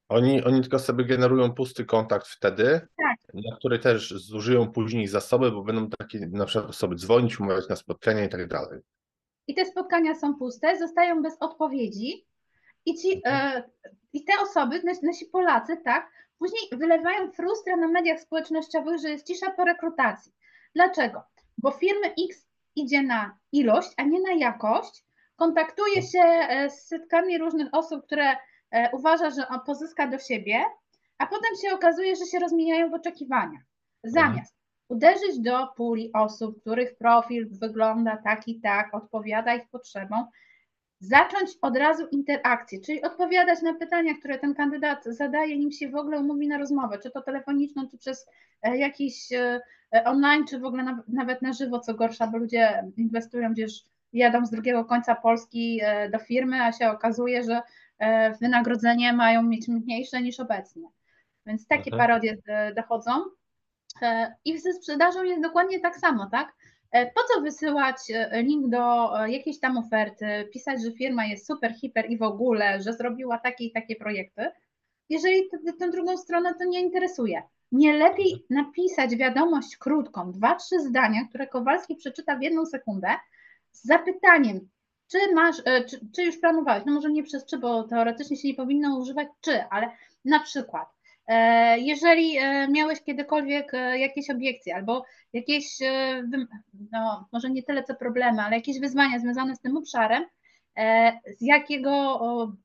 [0.09, 3.16] Oni, oni tylko sobie generują pusty kontakt wtedy, Tak.
[3.34, 7.76] na który też zużyją później zasoby, bo będą takie na przykład osoby dzwonić, umawiać na
[7.76, 8.80] spotkania i tak dalej.
[9.49, 12.26] I te spotkania są puste, zostają bez odpowiedzi
[12.86, 13.62] i, ci, e,
[14.12, 19.26] i te osoby, nas- nasi Polacy, tak, później wylewają frustrę na mediach społecznościowych, że jest
[19.26, 20.32] cisza po rekrutacji.
[20.74, 21.22] Dlaczego?
[21.59, 25.05] Bo firmy X idzie na ilość, a nie na jakość,
[25.36, 28.36] kontaktuje się e, z setkami różnych osób, które
[28.70, 30.64] e, uważa, że on pozyska do siebie,
[31.18, 33.62] a potem się okazuje, że się rozmijają w oczekiwaniach.
[34.05, 34.55] Zamiast
[34.89, 40.26] uderzyć do puli osób, których profil wygląda tak i tak, odpowiada ich potrzebom,
[41.01, 45.97] zacząć od razu interakcję, czyli odpowiadać na pytania, które ten kandydat zadaje, nim się w
[45.97, 48.26] ogóle umówi na rozmowę, czy to telefoniczną, czy przez
[48.62, 49.61] e, jakiś e,
[49.95, 53.72] e, online, czy w ogóle na, nawet na żywo, co gorsza, bo ludzie inwestują gdzieś,
[54.12, 55.80] jadą z drugiego końca Polski
[56.12, 57.62] do firmy, a się okazuje, że
[58.41, 60.89] wynagrodzenie mają mieć mniejsze niż obecnie.
[61.47, 61.99] Więc takie Mhm.
[61.99, 62.37] parodie
[62.76, 63.12] dochodzą.
[64.03, 66.53] E, I ze sprzedażą jest dokładnie tak samo, tak?
[66.93, 71.74] E, Po co wysyłać e, link do jakiejś tam oferty, pisać, że firma jest super,
[71.74, 74.51] hiper i w ogóle, że zrobiła takie i takie projekty,
[75.09, 77.43] jeżeli tę drugą stronę to nie interesuje?
[77.72, 83.09] Nie lepiej napisać wiadomość krótką, dwa, trzy zdania, które Kowalski przeczyta w jedną sekundę,
[83.72, 84.68] z zapytaniem,
[85.11, 85.57] czy masz,
[85.89, 89.28] czy, czy już planowałeś, no może nie przez czy, bo teoretycznie się nie powinno używać
[89.41, 89.91] czy, ale
[90.24, 90.89] na przykład,
[91.77, 96.22] jeżeli e, miałeś kiedykolwiek e, jakieś obiekcje albo jakieś, e,
[96.93, 100.24] no może nie tyle co problemy, ale jakieś wyzwania związane z tym obszarem,
[100.77, 102.18] e, z jakiego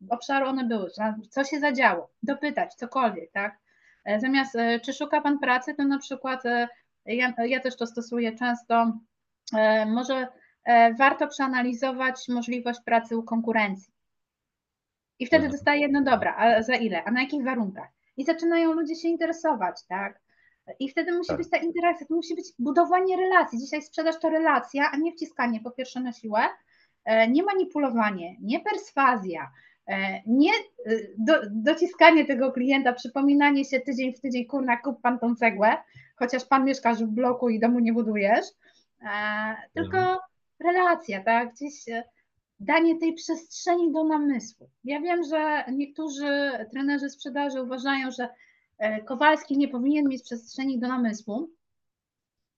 [0.10, 0.90] obszaru one były,
[1.30, 3.58] co się zadziało, dopytać, cokolwiek, tak?
[4.06, 6.68] E, Zamiast, e, czy szuka Pan pracy, to na przykład, e,
[7.06, 8.94] ja, ja też to stosuję często,
[9.54, 10.28] e, może
[10.64, 13.94] e, warto przeanalizować możliwość pracy u konkurencji.
[15.20, 15.52] I wtedy Mhm.
[15.52, 17.90] dostaję, no dobra, a za ile, a na jakich warunkach?
[18.18, 20.20] I zaczynają ludzie się interesować, tak?
[20.80, 21.38] I wtedy musi Tak.
[21.38, 23.60] być ta interakcja, to musi być budowanie relacji.
[23.60, 26.40] Dzisiaj sprzedaż to relacja, a nie wciskanie po pierwsze na siłę,
[27.06, 29.52] e, nie manipulowanie, nie perswazja,
[29.88, 35.20] e, nie e, do, dociskanie tego klienta, przypominanie się tydzień w tydzień, kurna, kup pan
[35.20, 35.78] tą cegłę,
[36.16, 38.46] chociaż pan mieszkasz w bloku i domu nie budujesz,
[39.74, 40.18] tylko Mhm.
[40.60, 41.54] relacja, tak?
[41.54, 41.86] Gdzieś
[42.62, 44.70] danie tej przestrzeni do namysłu.
[44.84, 48.30] Ja wiem, że niektórzy trenerzy sprzedaży uważają, że
[48.78, 51.50] e, Kowalski nie powinien mieć przestrzeni do namysłu.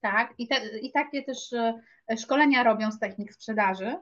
[0.00, 1.80] Tak, i, te, i takie też e,
[2.16, 3.96] szkolenia robią z technik sprzedaży.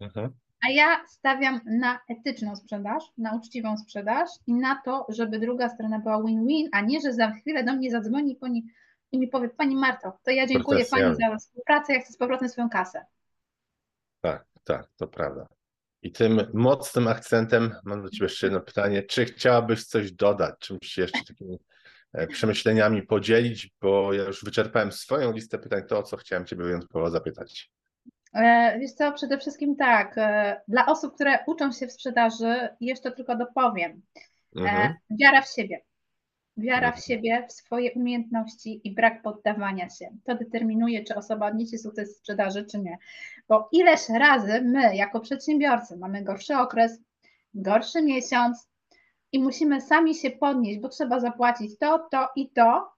[0.00, 0.32] Mhm.
[0.68, 5.98] A ja stawiam na etyczną sprzedaż, na uczciwą sprzedaż i na to, żeby druga strona
[5.98, 8.64] była win-win, a nie, że za chwilę do mnie zadzwoni pani
[9.12, 12.48] i mi powie, Pani Marto, to ja dziękuję Pani za współpracę, ja chcę z powrotem
[12.48, 13.06] swoją kasę.
[14.68, 15.46] Tak, to prawda.
[16.02, 19.02] I tym mocnym akcentem mam do Ciebie jeszcze jedno pytanie.
[19.02, 21.56] Czy chciałabyś coś dodać, czymś jeszcze takim
[22.12, 26.64] e, przemyśleniami podzielić, bo ja już wyczerpałem swoją listę pytań, to o co chciałem Ciebie
[26.64, 27.70] wyjątkowo zapytać.
[28.34, 33.12] E, Wiesz co, przede wszystkim tak, e, dla osób, które uczą się w sprzedaży, jeszcze
[33.12, 34.02] tylko dopowiem,
[34.56, 34.94] Mhm.
[35.20, 35.80] wiara w siebie.
[36.58, 40.08] Wiara w siebie, w swoje umiejętności i brak poddawania się.
[40.24, 42.98] To determinuje, czy osoba odniesie sukces w sprzedaży, czy nie.
[43.48, 47.00] Bo ileż razy my, jako przedsiębiorcy, mamy gorszy okres,
[47.54, 48.68] gorszy miesiąc
[49.32, 52.88] i musimy sami się podnieść, bo trzeba zapłacić to, to i to,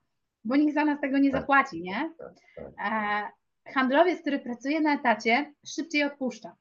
[0.44, 1.40] bo nikt za nas tego nie Tak.
[1.40, 2.12] zapłaci, nie?
[2.18, 2.92] Tak, tak.
[3.66, 6.56] E, handlowiec, który pracuje na etacie, szybciej odpuszcza.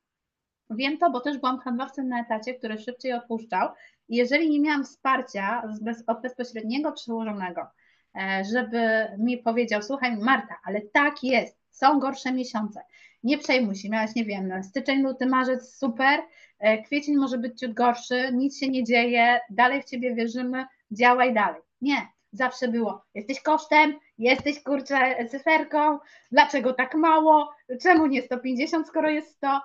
[0.70, 3.70] Wiem to, bo też byłam handlowcem na etacie, który szybciej odpuszczał.
[4.10, 7.68] I jeżeli nie miałam wsparcia bez, od bezpośredniego przełożonego,
[8.16, 12.82] e, żeby mi powiedział, słuchaj Marta, ale tak jest, są gorsze miesiące,
[13.24, 16.20] nie przejmuj się, miałaś, nie wiem, styczeń, luty, marzec, super,
[16.60, 21.34] e, kwiecień może być ciut gorszy, nic się nie dzieje, dalej w Ciebie wierzymy, działaj
[21.34, 21.62] dalej.
[21.82, 26.00] Nie, zawsze było, jesteś kosztem, jesteś kurczę cyferką,
[26.32, 27.52] dlaczego tak mało,
[27.82, 29.62] czemu nie 150, skoro jest 100?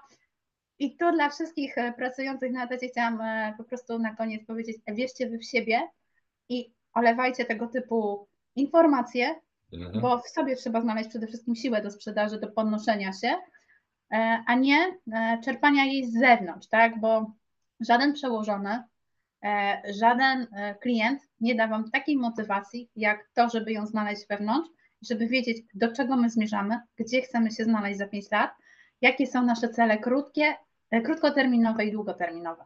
[0.78, 4.76] I tu dla wszystkich e, pracujących na etacie chciałam e, po prostu na koniec powiedzieć,
[4.86, 5.80] e, wierzcie wy w siebie
[6.48, 9.34] i olewajcie tego typu informacje,
[9.72, 10.00] Mhm.
[10.00, 13.34] bo w sobie trzeba znaleźć przede wszystkim siłę do sprzedaży, do podnoszenia się,
[14.46, 14.98] a nie
[15.44, 17.00] czerpania jej z zewnątrz, tak?
[17.00, 17.32] Bo
[17.80, 18.82] żaden przełożony,
[19.98, 20.46] żaden
[20.80, 24.70] klient nie da Wam takiej motywacji, jak to, żeby ją znaleźć wewnątrz,
[25.02, 28.50] żeby wiedzieć, do czego my zmierzamy, gdzie chcemy się znaleźć za 5 lat,
[29.00, 30.54] jakie są nasze cele krótkie,
[31.04, 32.64] krótkoterminowe i długoterminowe,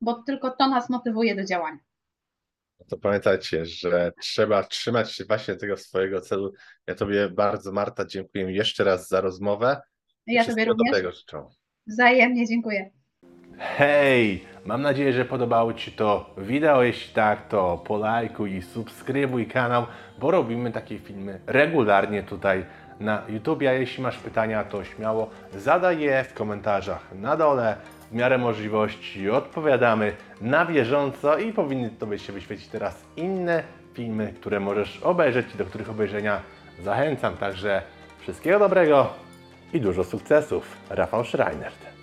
[0.00, 1.78] bo tylko to nas motywuje do działania.
[2.88, 6.52] To pamiętajcie, że trzeba trzymać się właśnie tego swojego celu.
[6.86, 9.80] Ja Tobie bardzo, Marta, dziękuję jeszcze raz za rozmowę.
[10.26, 11.44] i Ja Tobie również dobrego życzę.
[11.86, 12.90] wzajemnie dziękuję.
[13.58, 14.44] Hej!
[14.64, 16.82] Mam nadzieję, że podobało Ci to wideo.
[16.82, 19.86] Jeśli tak, to polajkuj i subskrybuj kanał,
[20.18, 22.66] bo robimy takie filmy regularnie tutaj
[23.00, 23.62] na YouTube.
[23.62, 27.76] A jeśli masz pytania, to śmiało zadaj je w komentarzach na dole.
[28.10, 33.62] W miarę możliwości odpowiadamy na bieżąco i powinny Tobie się wyświecić teraz inne
[33.94, 36.40] filmy, które możesz obejrzeć i do których obejrzenia
[36.82, 37.36] zachęcam.
[37.36, 37.82] Także
[38.20, 39.08] wszystkiego dobrego
[39.72, 40.76] i dużo sukcesów.
[40.90, 41.99] Rafał Schreinert.